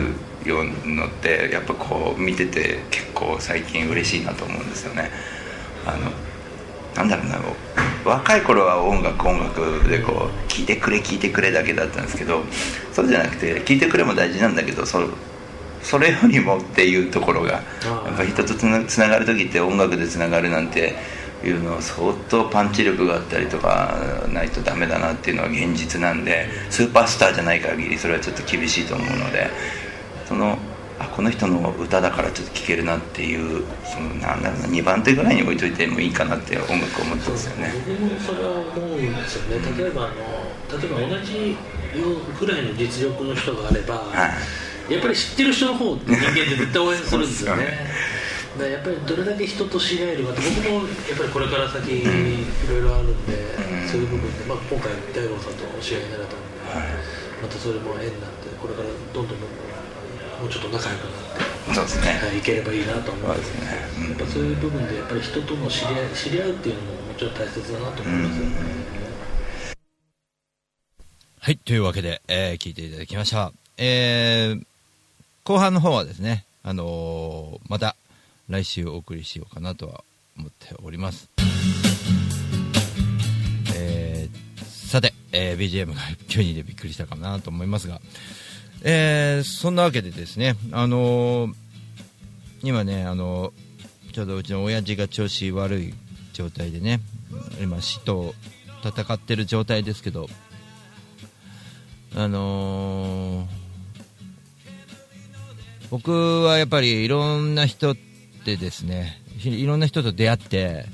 [0.45, 5.11] ようのってやっぱこう見てて結構最近嬉しいなと思うんですよね。
[5.87, 6.11] あの
[6.95, 7.39] なんだろうな
[8.09, 12.43] 若い頃は音楽音楽でこう聴いてくれ聴いてくれだけだったんですけど
[12.93, 15.01] そうじゃなくて聴いてくれも大事なんだけどそ
[15.83, 20.97] それよりもっていうところがやっぱ人とつなつながる時って音楽でつながるなんて
[21.45, 23.95] いうのは相当パンチ力があったりとか
[24.33, 29.49] ないとダメだなっていうのは現実なんでスーパースターじゃない限りそれはちょっと厳しいと思うので
[30.27, 30.59] その
[31.01, 37.73] あこの人の歌だからちょっと聴けるなっていうそのなんだろうな2番手ぐらいに置いといてもいいかなって音楽を思ってますよね。
[37.87, 39.79] 僕もそれは思うんですよね。
[39.79, 40.15] 例えばあの
[40.79, 41.57] 例えば同じ
[42.39, 43.95] ぐらいの実力の人があれば、
[44.89, 47.87] やっぱり知ってる人の方人間って絶対応援するんですよね。
[48.59, 52.05] だやっぱりどれだけ人と知り合えるかって僕もやっぱりこれから先い
[52.69, 53.55] ろいろあるんで、
[53.87, 56.59] そういう部分で、まあ、今回大悟さんとお知り合いになれたんで、
[57.41, 59.78] またそれも縁になってこれからどんどんどんどん
[60.41, 61.13] もうちょっと仲良くなっ
[61.69, 62.13] てそうですね。
[62.23, 63.67] はいいければいいなと思うんですね。
[64.09, 68.53] やっぱそういう部分でやっぱり人との知り合い知り合うっていうのももちろん大切だなと思いますよね、
[71.41, 73.53] はい、というわけで、えー聞いていただきました。
[73.77, 74.65] えー
[75.45, 77.97] 後半の方はですね、あのーまた
[78.49, 80.05] 来週お送りしようかなとは
[80.39, 81.29] 思っております。
[83.75, 88.01] えーさて、えー BGM が急にでびっくりしたかなと思いますが、
[88.83, 91.55] えーそんなわけでですね、あのー
[92.63, 95.95] 今ね、あのーちょうどうちの親父が調子悪い
[96.33, 97.01] 状態でね、
[97.61, 98.35] 今死と
[98.83, 100.29] 戦ってる状態ですけど、
[102.17, 103.47] あのー
[105.91, 107.97] 僕はやっぱりいろんな人っ
[108.45, 110.85] てですねいろんな人と出会って、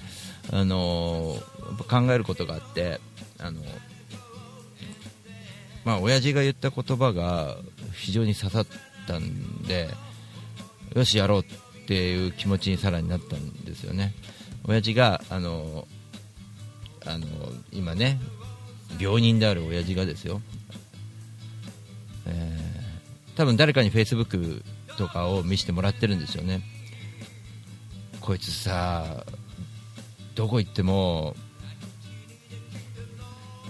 [0.52, 3.00] あのーやっぱ考えることがあって、
[3.38, 3.60] あの
[5.84, 7.56] まあ親父が言った言葉が
[7.94, 8.66] 非常に刺さっ
[9.06, 9.88] たんで
[10.94, 11.44] よしやろうっ
[11.86, 14.14] ていう気持ちにさらになったんですよね。
[14.64, 15.86] 親父があの
[17.06, 17.26] あの
[17.72, 18.18] 今ね
[18.98, 20.40] 病人である親父がですよ、
[22.26, 22.74] えー
[23.36, 24.62] 多分誰かにフェイスブック
[24.96, 26.62] とかを見せてもらってるんですよね。
[28.20, 29.24] こいつさ
[30.34, 31.34] どこ行っても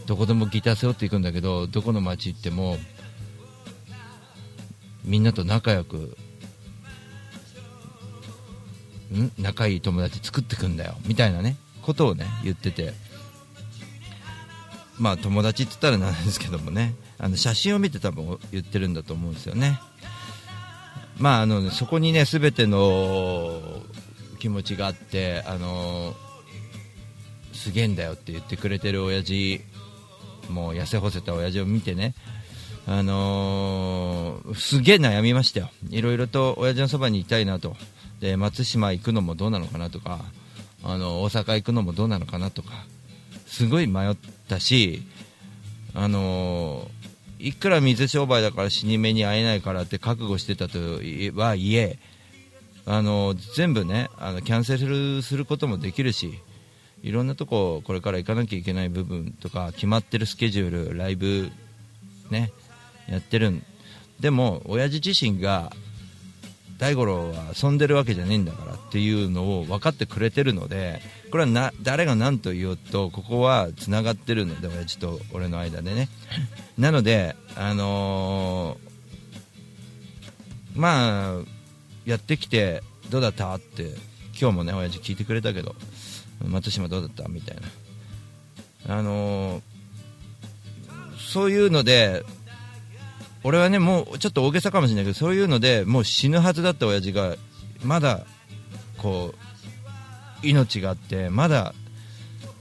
[0.07, 2.77] どこでもギター背負っていくんだけどどこの街行っても
[5.05, 6.17] みんなと仲良く
[9.13, 9.31] ん？
[9.39, 10.95] 仲いい友達作ってくんだよ。
[11.07, 12.93] みたいなねことをね言ってて。
[14.99, 16.95] まあ友達って言ったらなんですけどもね。
[17.19, 19.79] あの写真を見て多分言ってるんだと思うんですよね。
[21.19, 23.83] まああのそこにね全ての
[24.39, 26.15] 気持ちがあってあの
[27.53, 29.61] すげえんだよって言ってくれてる親父
[30.49, 32.15] もう痩せ細った親父を見てね
[32.87, 35.71] あのーすげえ悩みましたよ。
[35.91, 37.77] いろいろと親父のそばにいたいなと。
[38.21, 40.25] で松島行くのもどうなのかなとか
[40.83, 42.71] あの大阪行くのもどうなのかなとか
[43.47, 44.17] すごい迷っ
[44.49, 45.03] たし
[45.95, 50.79] あのーいくら水商売だから死に目に会えないからって覚悟してたと
[51.39, 51.99] はいえ
[52.87, 56.39] あの全部ねあのキャンセルすることもできるし
[57.03, 61.51] いろんなとここれから行かなきゃいけない部分とか決まってるスケジュールライブ
[62.31, 62.51] ね
[63.09, 63.63] やってるん。
[64.21, 65.73] でも親父自身が
[66.79, 71.01] 大五郎は遊んでるわけじゃねえんだからっていうのを分かってくれてるので
[71.31, 76.09] これはな誰が何と言おうとここはつながってるので親父と俺の間でね。
[76.79, 78.95] なのであのー
[80.77, 81.43] まあ
[82.05, 83.95] やってきてどうだったって
[84.39, 85.77] 今日もね親父聞いてくれたけど
[86.45, 87.57] 松島どうだったみたい
[88.87, 88.97] な。
[88.97, 89.63] あのー
[91.17, 92.23] そういうので
[93.45, 97.37] 俺はねもうちょっと大げさかもしれないけどそういうのでもう死ぬはずだった親父が
[97.85, 98.25] まだ
[98.99, 99.35] こ
[100.43, 101.75] う命があってまだ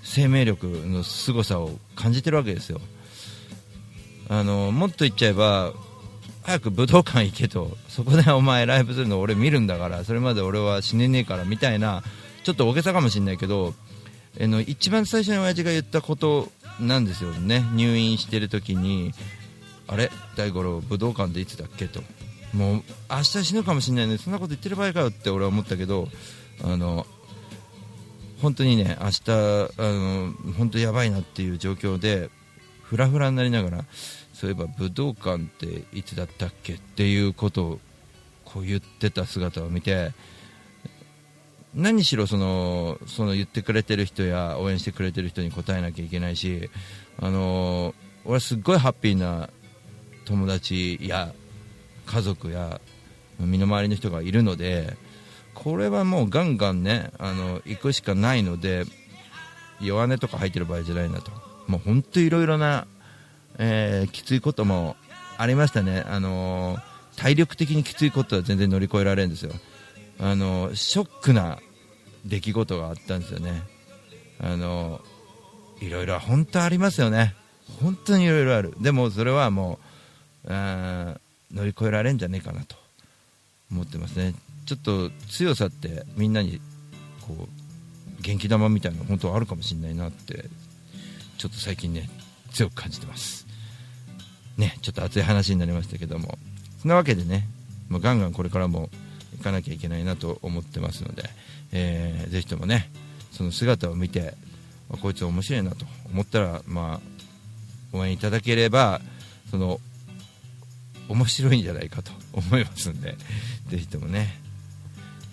[0.03, 2.81] 生命力の凄さを感じてるわけですよ。
[4.29, 5.73] あのもっと言っちゃえば
[6.43, 12.03] 早く武道館行けとそこでお前ライブするの俺見るんだからそれまで俺は死ねねえからみたいな
[12.43, 13.73] ちょっと大げさかもしれないけど
[14.41, 17.63] あの一番最初に親父が言ったことなんですよね。
[17.75, 19.13] 入院してる時に
[19.93, 20.11] あれ？
[20.35, 21.87] 大五郎武道館でいつだっけ？
[21.87, 22.01] と。
[22.53, 26.07] もう明日死ぬかもしれないのにそんなこと言ってる場合かよって俺は思ったけど
[26.63, 27.07] あの
[28.43, 32.29] 本当にね明日あの本当やばいなっていう状況で
[32.83, 33.85] フラフラになりながら
[34.33, 37.79] そういえば武道館っていつだったっけっていうことを
[38.45, 40.11] こう言ってた姿を見て
[41.73, 46.69] 何しろそのその言ってくれてる人や応援してくれてる人に応えなきゃいけないし
[47.19, 49.49] あの俺はすっごいハッピーな
[50.25, 51.33] 友達や
[52.05, 52.79] 家族や
[53.39, 54.95] 身の回りの人がいるので
[55.53, 58.85] これはもうガンガンねあの行くしかないので
[59.81, 61.31] 弱音とか入ってる場合じゃないなと。
[61.67, 62.87] もう本当いろいろな、
[63.57, 64.95] えーきついことも
[65.37, 66.77] ありましたね、あの
[67.15, 69.51] 体力的にきついことは全然乗り越えられるんですよ、
[70.19, 71.57] あのショックな
[72.25, 73.63] 出来事があったんですよね、
[74.39, 75.01] あの
[75.81, 77.35] いろいろ本当ありますよね、
[77.81, 79.92] 本当にいろいろある、でもそれはもう、
[80.45, 82.75] 乗り越えられんじゃねえかなと
[83.71, 84.33] 思ってますね、
[84.65, 86.61] ちょっと強さってみんなに
[87.21, 90.45] こう元気玉みたいなの本当はあるかもしれないなって
[91.37, 92.09] ちょっと最近ね
[92.51, 93.45] 強く感じてます。
[94.57, 96.37] ねちょっと熱い話になりましたけども。
[96.81, 97.47] そんなわけでね
[97.89, 98.89] もうガンガンこれからも
[99.37, 101.23] 行かなきゃいけないなと思ってますので、
[101.71, 102.89] えーぜひともね
[103.31, 104.33] その姿を見て
[105.01, 106.99] こいつ面白いなと思ったらま
[107.93, 109.01] あ応援いただければ
[109.49, 109.79] その
[111.09, 113.17] 面白いんじゃないかと 思いますんで
[113.69, 114.39] ぜひともね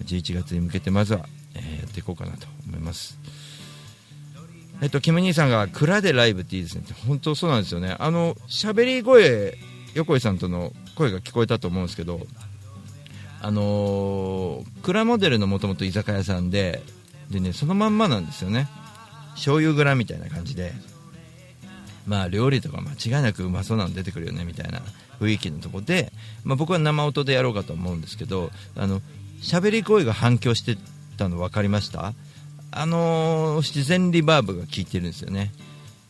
[0.04, 3.18] 11月に向けてまずは、えーやっていこうかなと思います。
[4.82, 7.96] えっと、キム兄さんが蔵でライブっていいですね本当そうなんですよね。
[7.98, 9.58] あの喋り声
[9.94, 12.26] 横井さんとの声が聞こえたと思うんですけど
[13.42, 16.82] あのー、蔵モデルのもともと居酒屋さんで
[17.30, 18.68] でねそのまんまなんですよね。
[19.34, 20.72] 醤油蔵みたいな感じで。
[22.10, 24.80] まあ料理とか間違いなくうまそうなの出てくるよねみたいな
[25.20, 29.00] 雰囲気のとこで、まあ、僕は生音でやろうかと思うんですけどあの
[29.40, 30.76] 喋り声が反響して
[31.16, 32.12] たの分かりました？
[32.72, 35.52] あのー自然リバーブが効いてるんですよね。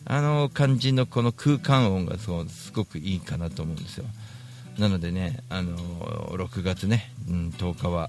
[0.06, 4.06] あの感じのこの空間音がそうすごくいいかなと思うんですよ。
[4.78, 8.08] なのでね、あの6月ね、うん、10日は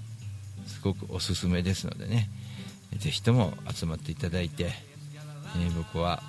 [0.66, 2.30] すごくおすすめですのでね
[2.98, 6.22] ぜひとも集まっていただいて、えー僕は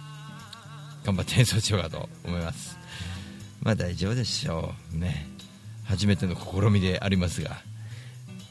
[1.04, 2.78] 頑張って演奏しようかと思います。
[3.62, 5.28] まあ大丈夫でしょうね。
[5.86, 7.62] 初めての試みでありますが。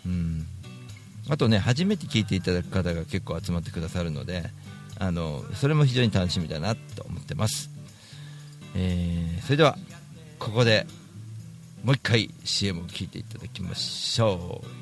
[0.07, 0.47] うん。
[1.29, 4.51] あとね初めて聞いていただく方が結構集まってくださるので
[4.99, 7.71] あのそれも非常に楽しみだなと思ってます、
[8.75, 9.77] えーそれでは
[10.39, 10.87] ここで
[11.85, 14.82] もう一回 CM を聞いていただきましょう。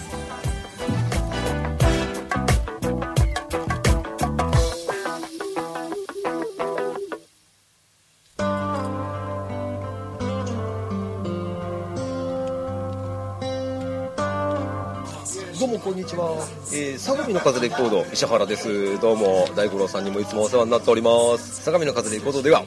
[16.01, 18.99] にちは、えー、相模の風レコード石原です。
[18.99, 21.61] どうも大五郎さんにもいつもお世話になっております。
[21.61, 22.65] 相模の風レコードでは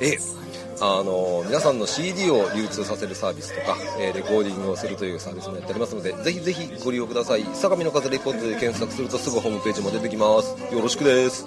[0.00, 0.16] え
[0.80, 7.44] あの皆さんの CD を流通させるサービスとか、えーレコーディングをするというサービスもやっておりますのでぜひぜひご利用ください。
[7.52, 10.56] 相模の風レコードで検索するとすぐホームページも出てきます。
[10.74, 11.46] よろしくです。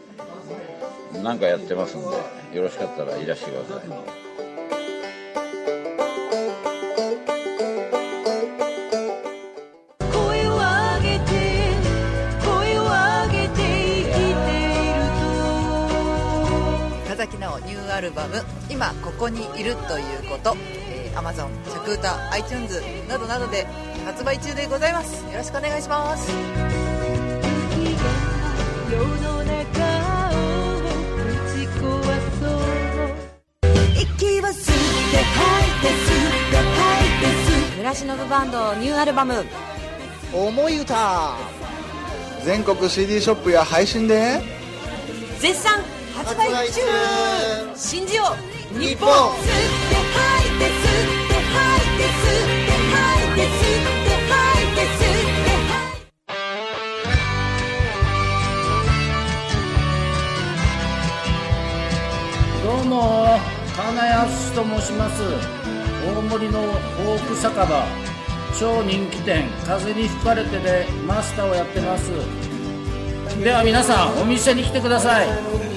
[1.23, 2.07] 何かやってますんで
[2.55, 3.87] よろしかったらいらしてください。
[10.11, 11.31] 声を上げて
[12.43, 14.99] 声を上げて生きている
[17.05, 20.55] 岡崎直ニューアルバム「今ここにいるということ」
[20.89, 23.67] えー、Amazon、シャクータ、iTunes などなどで
[24.05, 25.23] 発売中でございます。
[25.25, 26.31] よろしくお願いします
[35.17, 35.23] 吐
[35.67, 39.45] いて吸って村忍バンドニューアルバム
[40.33, 41.35] 「思い歌」
[42.45, 44.41] 全国 CD ショップや配信で。
[45.39, 45.83] 絶賛
[46.15, 46.81] 発売中。
[47.75, 48.23] 信じよ
[48.75, 48.79] う。
[48.79, 49.09] 日本。
[49.09, 49.39] 吸っ
[49.89, 56.01] て吐いて吸って吐いて吸って吐いて吸って吐いて吸って吐いて
[62.63, 63.20] どうも
[63.91, 65.21] 金安と申します。
[66.07, 67.85] 大森のフォーク酒場。
[68.57, 69.49] 超人気店。
[69.65, 72.09] 風に吹かれてでマスターをやってます。
[73.43, 75.27] では皆さんお店に来てください。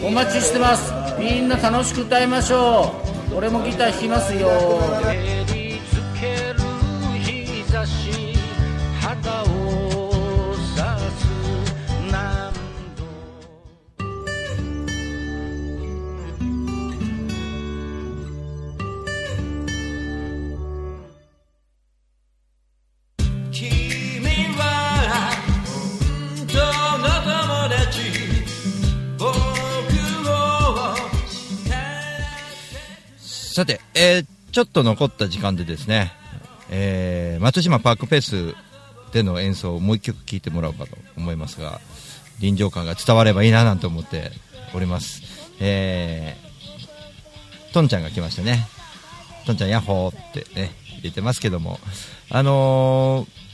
[0.04, 0.92] お待ちしてます。
[1.18, 2.94] みんな楽しく歌いましょ
[3.32, 3.34] う。
[3.34, 4.48] 俺もギター弾きますよ。
[34.04, 36.12] えーちょっと残った時間でですね、
[36.70, 38.54] えー松島パークフェス
[39.12, 41.80] での演奏をもう一曲聴いてもらおうかと思いますが、
[42.38, 44.30] 臨場感が伝わればいいななんて思って
[44.74, 45.22] おります。
[45.58, 48.68] えー、トンちゃんが来ましたね。
[49.46, 50.70] トンちゃんヤッホーってね、
[51.02, 51.80] 言ってますけども、
[52.30, 53.44] あのー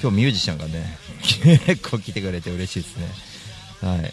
[0.00, 0.98] 今日ミュージシャンがね、
[1.66, 3.08] 結構来てくれて嬉しいですね。
[3.82, 4.12] はい。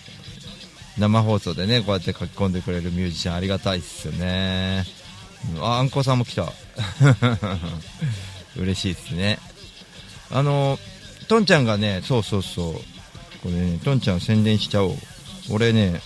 [0.97, 4.85] 生放送でねこうやって書き込んでくれるミュージシャンありがたいですよね。
[5.59, 6.51] ああんこさんも来た。
[8.57, 9.39] 嬉しいですね。
[10.31, 10.79] あの
[11.27, 12.73] トンちゃんがねそうそうそう。
[13.41, 14.97] これねトンちゃん宣伝しちゃおう。
[15.49, 16.01] 俺ね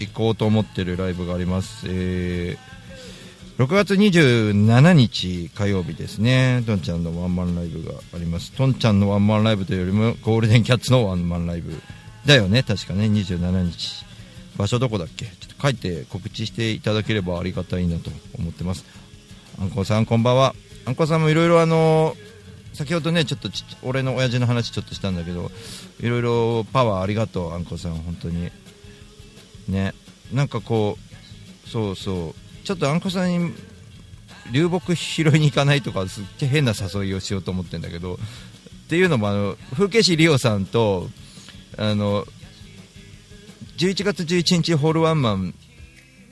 [0.00, 1.86] 行こうと思ってるライブがあります。
[1.86, 2.68] えー
[3.58, 11.74] 6月27日火曜日ですね、トンちゃんのワンマンライブがあります、トンちゃんのワンマンライブというよりもゴールデンキャッツのワンマンライブ。
[12.28, 14.04] だよね、確かね、27日、
[14.58, 18.84] 場所どこだっけ、ちょっと書いて告知していただければありがたいなと思ってます。
[19.58, 20.54] あんこさん、こんばんは。
[20.84, 22.14] あんこさんもいろいろあの
[22.74, 25.50] 先ほどね、ちょっとち俺の親父の話ちょっとしたんだけど、
[26.00, 28.50] いろいろパワーありがとう、あんこさん、本当に。
[29.66, 29.94] ね、
[30.30, 30.98] なんかこ
[31.66, 33.54] う、そうそう、ちょっとあんこさんに
[34.52, 38.18] 流木拾いに行かないとか、すっげえ変な誘いをしようと思ってんだけど、っ
[38.88, 41.08] ていうのも、あの風景師リオさんと、
[41.78, 42.26] あの
[43.78, 45.54] 11月11日、ホールワンマン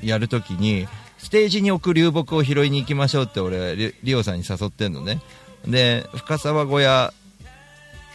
[0.03, 0.89] やるときに、
[1.19, 5.23] ステージに置く流木を拾いに行きましょうって俺、リリオさんに誘ってんのね。
[5.67, 7.15] で、深沢小屋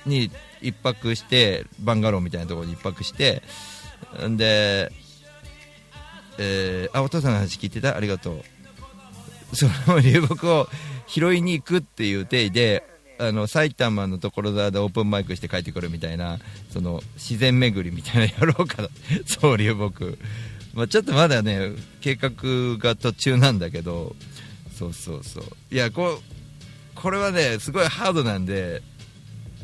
[0.05, 0.29] に
[0.61, 3.41] 一泊して、バンガローみたいなところに一泊して、
[4.27, 4.91] んで、
[6.37, 7.95] えーあ、お父さんの話聞いてた？
[7.95, 9.55] ありがとう。
[9.55, 10.67] その流木を
[11.07, 12.83] 拾いに行くっていう体で、
[13.21, 16.39] あの埼玉の所沢でオープンマイクして帰ってくるみたいな
[16.71, 18.89] その自然巡りみたいなやろうかな。
[19.27, 20.17] そう流木、
[20.73, 22.31] まあ、ちょっとまだね計画
[22.77, 24.15] が途中なんだけど。
[24.77, 25.43] そうそうそう。
[25.69, 26.19] いやこ
[26.95, 28.81] これはねすごいハードなんで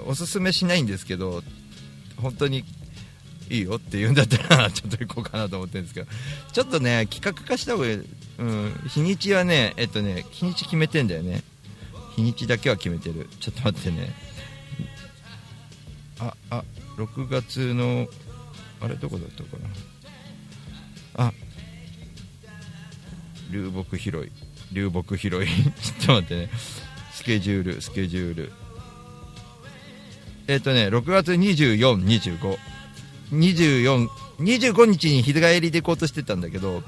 [0.06, 1.42] おすすめしないんですけど
[2.18, 2.64] 本当に
[3.50, 6.08] いいよって言うんだったら ちょっと行こうかなと思ってるんですけど。
[6.54, 8.02] ちょっとね企画化した方がいい、
[8.38, 11.42] うん、日にちはねえっとね日にち決めてんだよね。
[12.18, 13.30] 日にちだけは決めてる。
[13.40, 14.10] ちょっと待ってね。
[16.20, 16.64] ああ
[16.98, 18.08] 6月の
[18.82, 19.58] あれどこだったか
[21.16, 21.28] な。
[21.28, 21.34] あ
[23.52, 24.32] 流木拾い。
[24.74, 25.48] 流木拾い。
[25.80, 26.50] ちょっと待ってね。
[27.14, 28.52] スケジュールスケジュール。
[30.48, 32.58] えっ、とね6月2425
[33.32, 34.10] 24
[34.40, 36.84] 25日に日帰りで行こうとしてたんだけど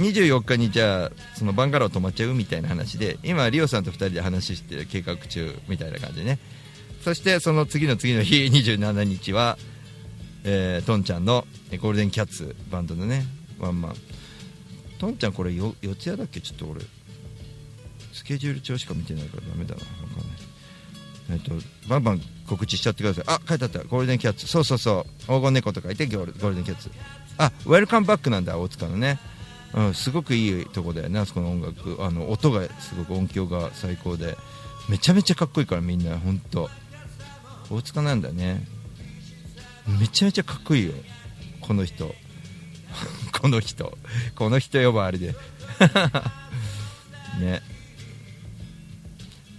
[0.00, 6.38] 24日にじゃあそのバンガロー泊まっちゃうみたいな話で今リオさんと2人で話して計画中みたいな感じでね。
[7.02, 9.56] そしてその次の次の日27日は、
[10.44, 11.46] えートンちゃんの
[11.80, 13.24] ゴールデンキャッツバンドのね
[13.58, 13.94] ワンマン。
[14.98, 16.40] トンちゃんこれよ四谷だっけ？
[16.40, 16.80] ちょっと俺
[18.12, 19.80] スケジュール帳しか見てないからダメだな。
[19.80, 20.38] 分かんない。
[21.32, 21.52] えっと
[21.88, 23.24] バンバン告知しちゃってください。
[23.28, 23.78] あ書いてあった。
[23.84, 24.46] ゴールデンキャッツ。
[24.46, 25.20] そうそうそう。
[25.26, 26.90] 黄金猫と書いてゴールゴールデンキャッツ。
[27.38, 29.18] あウェルカムバックなんだ大塚のね。
[29.74, 31.96] うん、すごくいいとこだよねあそこの音楽。
[32.00, 34.36] あの音がすごく音響が最高で。
[34.88, 36.68] めちゃめちゃかっこいいからみんな本当
[37.70, 38.66] 大塚なんだね。
[40.00, 40.92] めちゃめちゃかっこいいよ。
[41.60, 42.14] この人。
[43.40, 43.96] この人。
[44.34, 45.34] この人呼ばわりで。
[47.38, 47.62] ね。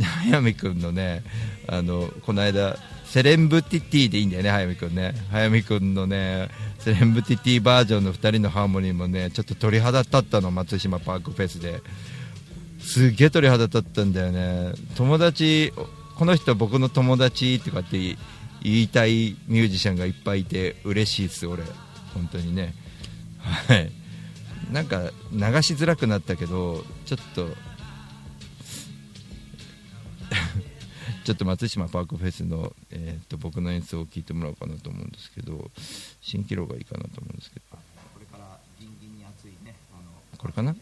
[0.03, 1.23] 早見君のね
[1.67, 5.13] あのこの間セレンブティティでいいんだよね早見君ね。
[5.31, 6.49] 早見君のね
[6.83, 11.81] セレンブティティバージョンの2人のハーモニーもねちょっと鳥肌立ったの松島パークフェスで。
[12.79, 14.73] すげえ鳥肌立ったんだよね。
[14.95, 15.71] 友達
[16.15, 18.17] この人僕の友達とかって言い
[18.63, 21.63] 言いたいミュージシャンがいっぱいいて嬉しいです俺。
[22.13, 22.73] 本当にね。
[23.39, 23.91] はい。
[24.71, 27.47] なんか流しづらくなったけどちょっと
[31.23, 35.69] ちょっと松島パークフェスの、えー、と僕の演奏を聴いてもらおうかなと思うんですけど
[36.21, 37.77] 蜃気楼がいいかなと思うんですけど。
[37.77, 40.03] これからギンギンに暑いねあの
[40.37, 40.75] これかな？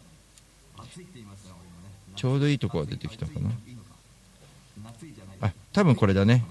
[0.77, 1.93] 暑いって言いますね俺もね。
[2.15, 3.51] ちょうどいいとこが出てきたかな？
[5.41, 6.45] あ多分これだね。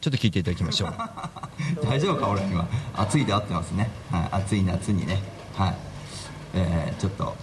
[0.00, 0.94] ちょっと聞いていただきましょう。
[1.84, 5.22] 大丈夫か俺今暑いで合ってますね、はい、暑い夏にね。
[5.54, 5.76] はい。
[6.54, 7.36] えー、ちょっと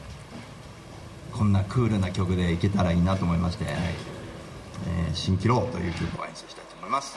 [1.31, 3.65] こんなクールな曲でいけたらいいなと思いまして
[4.89, 7.15] 「えー、蜃気楼」という曲を演奏したいと思います。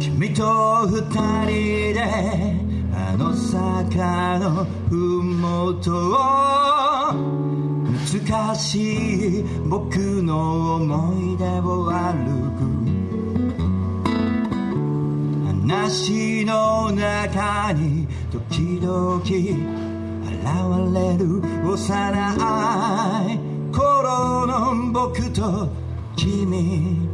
[0.00, 1.02] 君と二
[1.46, 2.57] 人で
[3.90, 6.16] 坂のふもとを
[7.84, 12.68] 難しい僕の思い出を歩く
[15.56, 19.28] 話の中に時々現
[20.94, 21.80] れる幼
[23.32, 23.38] い
[23.74, 25.70] 頃の僕と
[26.14, 27.07] 君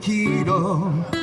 [0.00, 1.17] 蜃気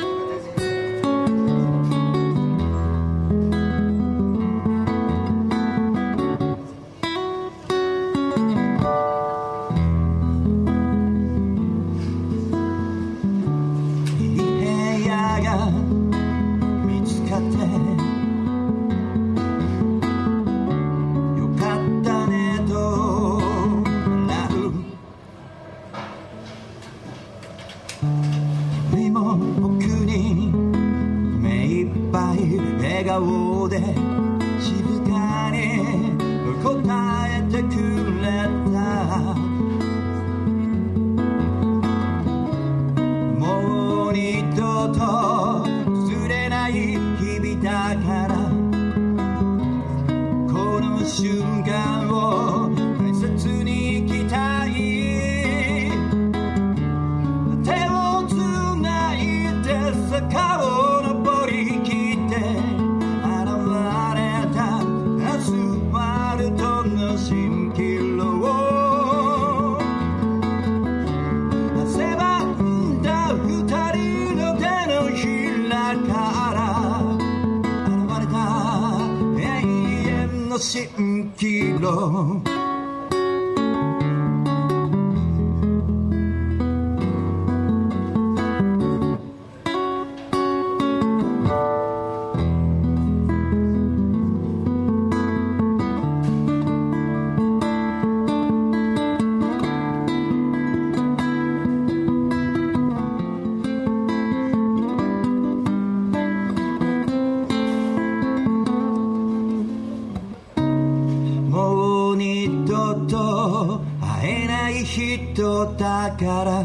[113.08, 116.64] と会えない人だから。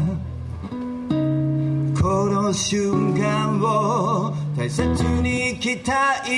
[2.00, 4.88] この瞬間を大切
[5.22, 6.28] に生きたい。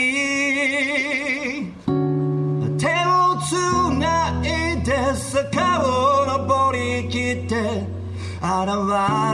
[2.76, 3.54] 手をつ
[3.98, 7.94] ないで坂を登りきって。
[8.40, 8.44] 現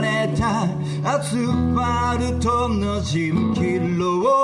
[0.01, 0.67] れた。
[1.03, 4.40] アスファルトの蜃気楼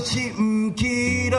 [0.00, 1.38] 遠の蜃気楼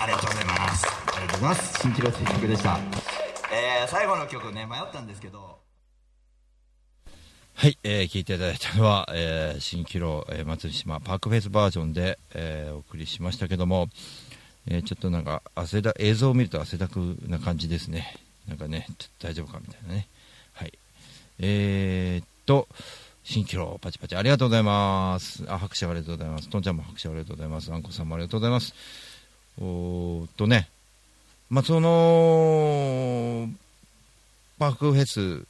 [0.00, 0.86] ありがとうございます。
[1.16, 1.80] ありがとうございます。
[1.80, 2.78] 新曲でした。
[3.50, 5.53] えー、最後の曲ね迷ったんですけど
[7.64, 13.88] はい、えー、聞いていただいたのは、えー、新キロ、えー、松島パークフェスバージョンで、えーお送りしましたけども、
[14.66, 18.18] えーちょっとなんか汗だ映像を見ると汗だくな感じですね。
[18.46, 20.06] なんかねちょっと大丈夫かみたいなね。
[20.52, 20.74] はい。
[21.38, 22.68] えー、っと
[23.22, 25.42] 新キロパチパチありがとうございます。
[25.48, 26.50] あ拍手ありがとうございます。
[26.50, 27.72] とんちゃんも拍手ありがとうございます。
[27.72, 28.74] あんこさんもありがとうございます。
[29.58, 30.68] おーっとね
[31.48, 33.48] まあその
[34.58, 35.46] パークフェス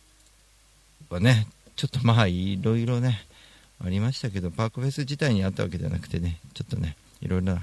[1.12, 3.27] はねちょっとまあいろいろね
[3.85, 7.62] ありましたけどパークフェス自体にあったわけじゃなくてねちょっとねいろいろな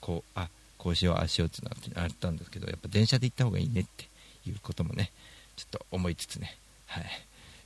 [0.00, 0.48] こうあ
[0.78, 4.08] こうしようああしようってなってあったんですけどやっぱ電車で行った方がいいねって
[4.48, 5.10] いうこともね
[5.56, 6.56] ちょっと思いつつね
[6.86, 7.04] はい。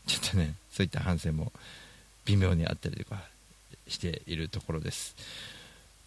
[0.07, 1.53] ちょっとねそういった反省も
[2.24, 3.22] 微妙にあったりとか
[3.88, 5.14] しているところです。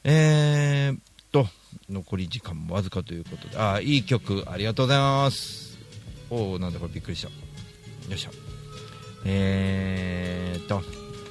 [0.03, 0.99] えーっ
[1.31, 1.47] と
[1.89, 5.77] 残り時間もわずかということであいい曲ありがとうございます。
[6.29, 7.29] おおなんだこれびっくりした。
[7.29, 8.46] よいしょ。
[9.25, 10.81] えーっと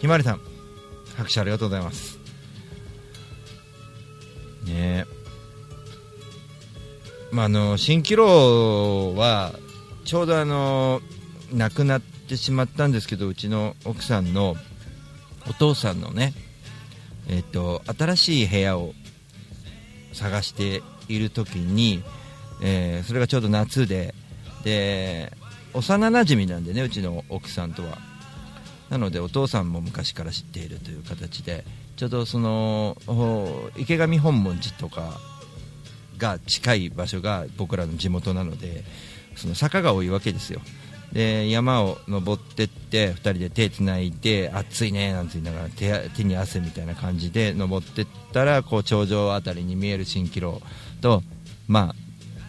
[0.00, 0.40] ひまりさん
[1.16, 2.18] 拍手ありがとうございます。
[4.64, 5.06] ね。
[7.32, 9.54] まああの蜃気楼は
[10.04, 11.00] ちょうどあの
[11.52, 14.56] 亡くなってしまったんですけどうちの奥さんの
[15.48, 16.34] お父さんのね
[17.28, 18.92] えっと新しい部屋を
[20.12, 22.02] 探している時に、
[22.62, 24.14] えーそれがちょうど夏で
[24.64, 25.32] で
[25.76, 27.98] 幼なじみなんでねうちの奥さんとは。
[28.88, 31.64] なのでお父さんも昔から知っているという形で
[31.96, 32.96] ちょうどその
[33.76, 35.18] 池上本門寺とか
[36.18, 38.84] が近い場所が僕らの地元なので
[39.34, 40.60] その坂が多いわけですよ。
[41.12, 50.60] で山を登ってって2人で手つないで暑いねなんて言いながら手手に汗みたいな感じで登ってったらこう頂上あたりに見える蜃気楼
[51.00, 51.22] と
[51.68, 52.05] まあ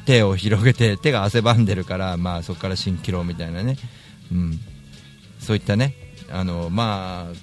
[0.07, 3.75] 手を広げて手が汗ばんでるから、まあ、そこから蜃気楼みたいなね、
[4.31, 4.59] うん、
[5.37, 5.93] そういったね。
[6.31, 7.35] あのまあ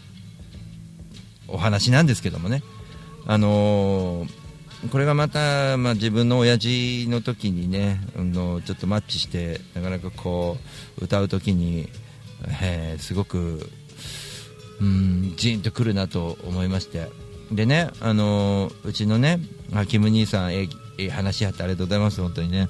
[1.47, 2.63] お話なんですけどもね。
[3.27, 4.45] あのー
[4.91, 10.59] これがまた、まあ、自分の親父の時にねあのちょっとマッチしてなかなかこ
[11.01, 11.89] う歌う時に、
[12.63, 13.71] えーすごく
[14.83, 17.09] うんジーンとくるなと思いまして。
[17.53, 19.39] でね、あのうちのね
[19.89, 20.55] キム兄さん
[20.99, 22.21] え話し合ってありがとうございます。
[22.21, 22.69] 本当にね。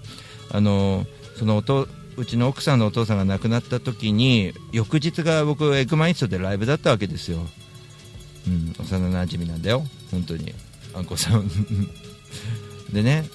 [0.50, 1.06] あの
[1.38, 7.38] そのおとうちの奥さんのお父さんが亡くなった時に翌日が僕エクマイストでライブだったわけですよ、
[8.46, 9.82] うん、幼なじみなんだよ。
[10.10, 10.54] 本当に。
[10.94, 11.48] あんこさん。
[12.92, 13.28] でね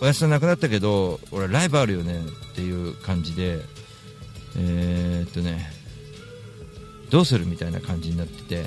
[0.00, 2.20] おやすさん亡くなったけど俺ライブあるよね。
[2.52, 3.60] っていう感じで。
[4.58, 5.70] えーっとね
[7.10, 8.66] どうするみたいな感じになってて。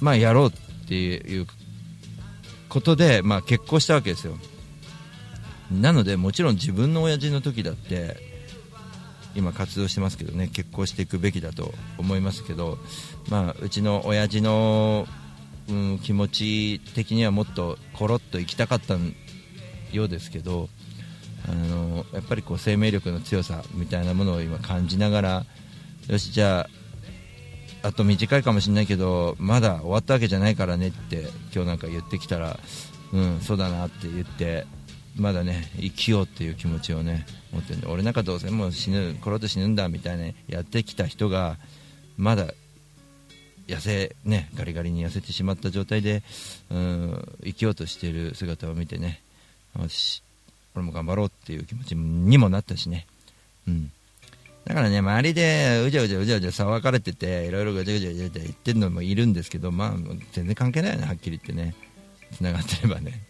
[0.00, 0.52] まあやろうっ
[0.86, 1.46] ていう
[2.68, 4.36] ことで、まあ、結婚したわけですよ。
[5.70, 8.16] なのでもちろん自分の親父の時だって
[9.34, 12.78] 今活動してますけどね結婚していくべきだと思いますけど、
[13.28, 15.06] まあ、うちの親父の、
[15.68, 18.96] うん、気持ち的にはもっとコロッと行きたかった
[19.92, 20.68] ようですけど
[21.46, 25.46] あのやっぱりこう生命力の強さみたいなものを今感じながら
[26.08, 26.77] よしじゃあ
[27.82, 32.58] あと短いかもしれないけどまだ終わったわけじゃないからねって今日なんか言ってきたら
[33.12, 34.66] うんそうだなって言って
[35.16, 41.56] まだね生きようっていう気持ちをね持ってるんで俺なんかどうせもう死ぬこの後死ぬんだみたいなやってきた人が
[42.16, 42.48] まだ
[43.66, 46.22] 痩せねガリガリに痩せてしまった状態で
[46.70, 49.22] うん生きようとしている姿を見てね
[49.78, 50.22] よし
[50.78, 53.06] 俺も頑張ろうっていう気持ちにもなったしね。
[53.66, 53.90] うん。
[54.68, 59.92] だからね、周りでうじゃうじゃうじゃうじゃ騒がれてて、いろいろぐちゃぐちゃぐちゃ言ってるのもいるんですけど、まあ、
[60.32, 61.74] 全然関係ないよね、はっきり言ってね。
[62.36, 63.22] 繋がってればね。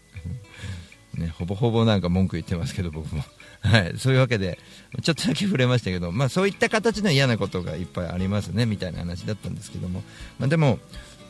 [1.13, 3.23] ね、ほぼほぼなんか文句言ってますけど、僕も。
[3.61, 4.59] はい、そういうわけで、
[5.01, 10.03] ちょっとだけ触れましたけど、まあそういった形の嫌なことがいっぱいありますね、みたいな話だったんですけども。
[10.39, 10.77] まあでも、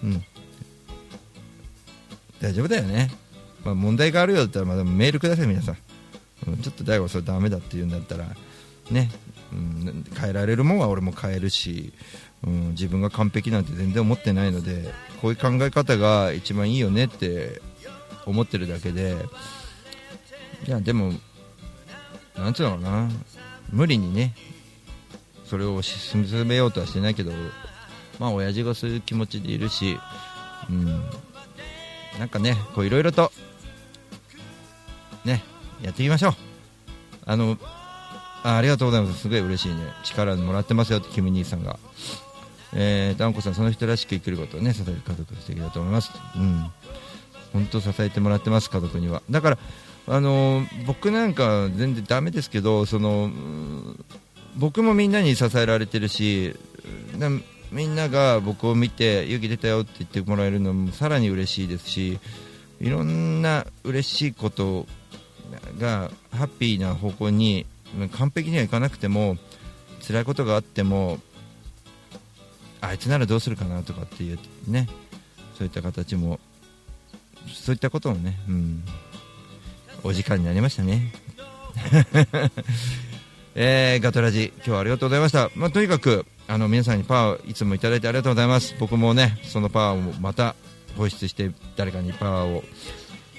[0.04, 0.24] うん。
[2.42, 3.12] 大丈夫だよね。
[3.64, 5.78] まあ問題があるようだったら、まだメールください、皆さん。
[6.48, 8.26] うん、ちょっと大悟それダメだって言うんだったら、
[8.90, 9.12] ね、
[9.52, 11.94] うん、変えられるもんは俺も変えるし、
[12.46, 17.62] うん、自分が完璧なんて全然思ってないのでこういう考え方が一番いいよねって
[18.26, 19.16] 思ってるだけで
[20.68, 21.14] いやでも
[22.36, 23.10] なんつうのかな
[23.72, 24.36] 無理にね
[25.46, 27.32] それを進めようとはしてないけど
[28.20, 29.98] まあ親父がそういう気持ちでいるし、
[30.70, 30.86] うん、
[32.20, 33.32] なんかねこういろいろと
[35.26, 35.44] ね
[35.82, 36.34] やっていきましょう。
[37.26, 37.58] あの
[38.44, 39.22] あありがとうございます。
[39.22, 39.84] すごい嬉しいね。
[40.04, 41.78] 力もらってますよってキム兄さんが。
[42.74, 46.12] えー、ダンコさんその人らしく生きることをね支える家族素敵だと思います。
[46.36, 46.66] うん。
[47.54, 49.22] 本当支えてもらってます家族には。
[49.30, 49.58] だから
[50.08, 53.32] あのー僕なんか全然ダメですけどその
[54.58, 56.56] 僕もみんなに支えられてるし
[57.72, 62.20] みんなが僕を見て勇気出たよって言ってもらえるのもさらに嬉しいですし
[62.82, 64.88] いろんな嬉しいこと
[65.78, 67.68] がハッピーな方向に
[68.14, 69.38] 完璧にはいかなくても
[70.06, 71.20] 辛いことがあっても
[72.82, 74.88] あいつならどうするかなとかっていうね
[75.58, 76.40] そういった形も
[77.54, 78.84] そういったこともね、うん、
[80.04, 81.12] お時間になりましたね。
[83.56, 85.50] えーガトラジ、今日はありがとうございました。
[85.56, 88.76] まあ、とにかく、あの、皆さんにパワーいつもいただいてありがとうございます。
[88.80, 90.56] 僕もね、そのパワーをまた
[90.96, 92.64] 放出して、誰かにパワーを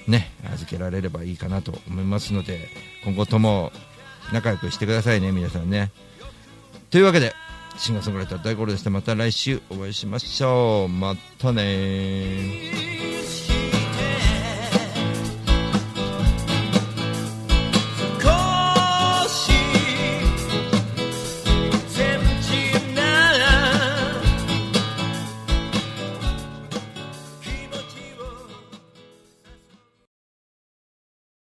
[0.06, 2.68] ね、預けられればいいかなと思いますので、
[3.04, 3.72] 今後とも
[4.32, 5.90] 仲良くしてくださいね、皆さんね。
[6.90, 7.34] というわけで、
[7.76, 8.90] シンガーソングライター大五郎でした。
[8.90, 10.88] また来週お会いしましょう。
[10.88, 12.99] またねー